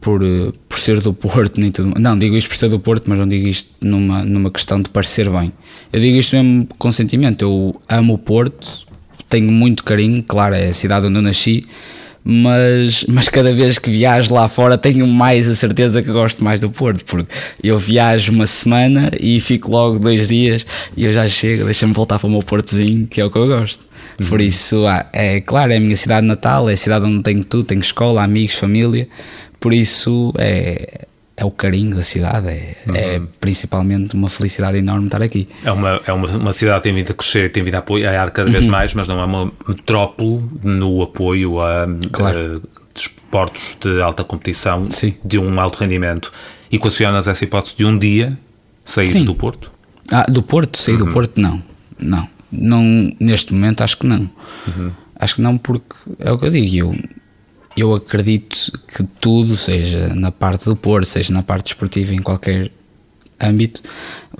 por, 0.00 0.22
eh, 0.22 0.52
por 0.68 0.78
ser 0.78 1.00
do 1.00 1.12
Porto, 1.12 1.60
nem 1.60 1.70
tudo. 1.70 1.98
Não, 1.98 2.18
digo 2.18 2.36
isto 2.36 2.48
por 2.48 2.56
ser 2.56 2.68
do 2.68 2.78
Porto, 2.78 3.04
mas 3.08 3.18
não 3.18 3.28
digo 3.28 3.48
isto 3.48 3.70
numa, 3.80 4.24
numa 4.24 4.50
questão 4.50 4.80
de 4.80 4.88
parecer 4.90 5.28
bem. 5.30 5.52
Eu 5.92 6.00
digo 6.00 6.16
isto 6.16 6.36
mesmo 6.36 6.68
com 6.78 6.92
sentimento. 6.92 7.42
Eu 7.42 7.80
amo 7.88 8.14
o 8.14 8.18
Porto, 8.18 8.86
tenho 9.28 9.50
muito 9.50 9.84
carinho, 9.84 10.22
claro, 10.22 10.54
é 10.54 10.68
a 10.68 10.74
cidade 10.74 11.06
onde 11.06 11.16
eu 11.16 11.22
nasci, 11.22 11.66
mas, 12.28 13.04
mas 13.08 13.28
cada 13.28 13.54
vez 13.54 13.78
que 13.78 13.88
viajo 13.88 14.34
lá 14.34 14.48
fora 14.48 14.76
tenho 14.76 15.06
mais 15.06 15.48
a 15.48 15.54
certeza 15.54 16.02
que 16.02 16.10
gosto 16.10 16.42
mais 16.42 16.60
do 16.60 16.68
Porto, 16.68 17.04
porque 17.04 17.32
eu 17.62 17.78
viajo 17.78 18.32
uma 18.32 18.46
semana 18.46 19.12
e 19.20 19.38
fico 19.38 19.70
logo 19.70 19.98
dois 19.98 20.26
dias 20.26 20.66
e 20.96 21.04
eu 21.04 21.12
já 21.12 21.28
chego, 21.28 21.64
deixa-me 21.64 21.92
voltar 21.92 22.18
para 22.18 22.26
o 22.26 22.30
meu 22.30 22.40
Portozinho, 22.40 23.06
que 23.06 23.20
é 23.20 23.24
o 23.24 23.30
que 23.30 23.38
eu 23.38 23.46
gosto. 23.46 23.86
Por 24.28 24.40
isso, 24.40 24.86
ah, 24.86 25.06
é 25.12 25.40
claro, 25.40 25.72
é 25.72 25.76
a 25.76 25.80
minha 25.80 25.96
cidade 25.96 26.26
natal, 26.26 26.70
é 26.70 26.72
a 26.72 26.76
cidade 26.76 27.04
onde 27.04 27.22
tenho 27.22 27.44
tudo, 27.44 27.64
tenho 27.64 27.80
escola, 27.80 28.24
amigos, 28.24 28.54
família, 28.54 29.06
por 29.60 29.72
isso 29.72 30.32
é, 30.38 31.06
é 31.36 31.44
o 31.44 31.50
carinho 31.50 31.96
da 31.96 32.02
cidade, 32.02 32.48
é, 32.48 32.76
é 32.94 33.20
principalmente 33.40 34.14
uma 34.14 34.28
felicidade 34.30 34.78
enorme 34.78 35.06
estar 35.06 35.22
aqui. 35.22 35.48
É 35.64 35.72
uma, 35.72 36.00
é 36.06 36.12
uma, 36.12 36.28
uma 36.28 36.52
cidade 36.52 36.78
que 36.78 36.82
tem 36.84 36.94
vindo 36.94 37.10
a 37.10 37.14
crescer 37.14 37.46
e 37.46 37.48
tem 37.48 37.62
vindo 37.62 37.74
a 37.74 37.78
apoiar 37.78 38.30
cada 38.30 38.46
Uhum. 38.48 38.52
vez 38.52 38.66
mais, 38.66 38.94
mas 38.94 39.06
não 39.08 39.20
é 39.20 39.24
uma 39.24 39.52
metrópole 39.68 40.42
no 40.62 41.02
apoio 41.02 41.60
a, 41.60 41.86
Claro. 42.12 42.62
a 42.64 42.78
desportos 42.94 43.76
de 43.80 44.00
alta 44.00 44.24
competição, 44.24 44.90
Sim. 44.90 45.14
de 45.24 45.38
um 45.38 45.60
alto 45.60 45.78
rendimento. 45.78 46.32
Equacionas 46.72 47.28
essa 47.28 47.44
hipótese 47.44 47.76
de 47.76 47.84
um 47.84 47.96
dia 47.98 48.36
sair 48.84 49.06
Sim. 49.06 49.24
do 49.24 49.34
Porto? 49.34 49.70
Ah, 50.12 50.24
do 50.28 50.42
Porto? 50.42 50.78
Sair 50.78 50.96
do 50.96 51.06
Porto? 51.08 51.40
Não. 51.40 51.62
Não. 51.98 52.28
não. 52.50 52.82
Neste 53.20 53.52
momento 53.52 53.82
acho 53.82 53.98
que 53.98 54.06
não. 54.06 54.30
Acho 55.18 55.34
que 55.36 55.40
não 55.42 55.58
porque 55.58 55.94
é 56.18 56.30
o 56.32 56.38
que 56.38 56.46
eu 56.46 56.50
digo. 56.50 56.76
Eu, 56.76 56.96
eu 57.76 57.94
acredito 57.94 58.72
que 58.88 59.02
tudo, 59.20 59.56
seja 59.56 60.08
na 60.14 60.32
parte 60.32 60.64
do 60.64 60.74
Porto, 60.74 61.04
seja 61.06 61.32
na 61.32 61.42
parte 61.42 61.66
desportiva, 61.66 62.14
em 62.14 62.22
qualquer 62.22 62.70
âmbito, 63.40 63.82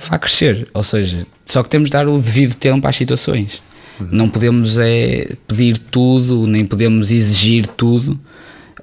vai 0.08 0.18
crescer. 0.18 0.68
Ou 0.72 0.82
seja, 0.82 1.26
só 1.44 1.62
que 1.62 1.68
temos 1.68 1.90
de 1.90 1.92
dar 1.92 2.08
o 2.08 2.18
devido 2.18 2.54
tempo 2.54 2.86
às 2.88 2.96
situações. 2.96 3.62
Não 4.10 4.28
podemos 4.28 4.78
é 4.78 5.28
pedir 5.46 5.78
tudo, 5.78 6.46
nem 6.46 6.64
podemos 6.64 7.10
exigir 7.10 7.66
tudo 7.66 8.18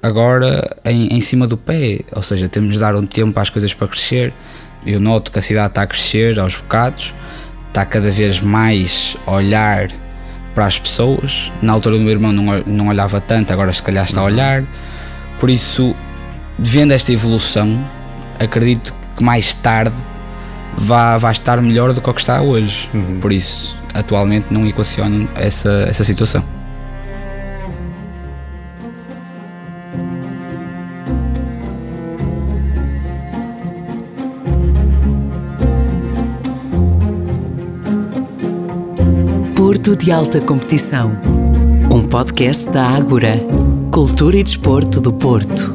agora 0.02 0.76
em, 0.84 1.08
em 1.08 1.20
cima 1.20 1.46
do 1.46 1.56
pé. 1.56 2.00
Ou 2.14 2.22
seja, 2.22 2.48
temos 2.48 2.74
de 2.74 2.80
dar 2.80 2.94
um 2.94 3.06
tempo 3.06 3.38
às 3.40 3.50
coisas 3.50 3.74
para 3.74 3.88
crescer. 3.88 4.32
Eu 4.86 5.00
noto 5.00 5.32
que 5.32 5.38
a 5.38 5.42
cidade 5.42 5.68
está 5.68 5.82
a 5.82 5.86
crescer 5.86 6.38
aos 6.38 6.56
bocados, 6.56 7.14
está 7.68 7.84
cada 7.84 8.10
vez 8.10 8.40
mais 8.40 9.16
a 9.26 9.32
olhar 9.32 9.90
para 10.54 10.66
as 10.66 10.78
pessoas. 10.78 11.52
Na 11.60 11.72
altura 11.72 11.96
do 11.96 12.02
meu 12.02 12.12
irmão 12.12 12.32
não, 12.32 12.44
não 12.66 12.88
olhava 12.88 13.20
tanto, 13.20 13.52
agora 13.52 13.72
se 13.72 13.82
calhar 13.82 14.04
está 14.04 14.20
a 14.20 14.24
olhar. 14.24 14.64
Por 15.38 15.50
isso, 15.50 15.94
vendo 16.58 16.92
esta 16.92 17.12
evolução, 17.12 17.84
acredito 18.38 18.94
que 19.16 19.24
mais 19.24 19.54
tarde 19.54 19.96
vai, 20.76 21.18
vai 21.18 21.32
estar 21.32 21.60
melhor 21.60 21.92
do 21.92 22.00
que 22.00 22.08
o 22.08 22.14
que 22.14 22.20
está 22.20 22.40
hoje. 22.40 22.88
Por 23.20 23.32
isso, 23.32 23.76
atualmente 23.92 24.52
não 24.52 24.66
equaciono 24.66 25.28
essa, 25.34 25.86
essa 25.88 26.04
situação. 26.04 26.53
De 39.96 40.10
Alta 40.10 40.40
Competição. 40.40 41.12
Um 41.90 42.02
podcast 42.04 42.70
da 42.70 42.84
Ágora. 42.84 43.40
Cultura 43.92 44.36
e 44.36 44.42
Desporto 44.42 45.00
do 45.00 45.12
Porto. 45.12 45.73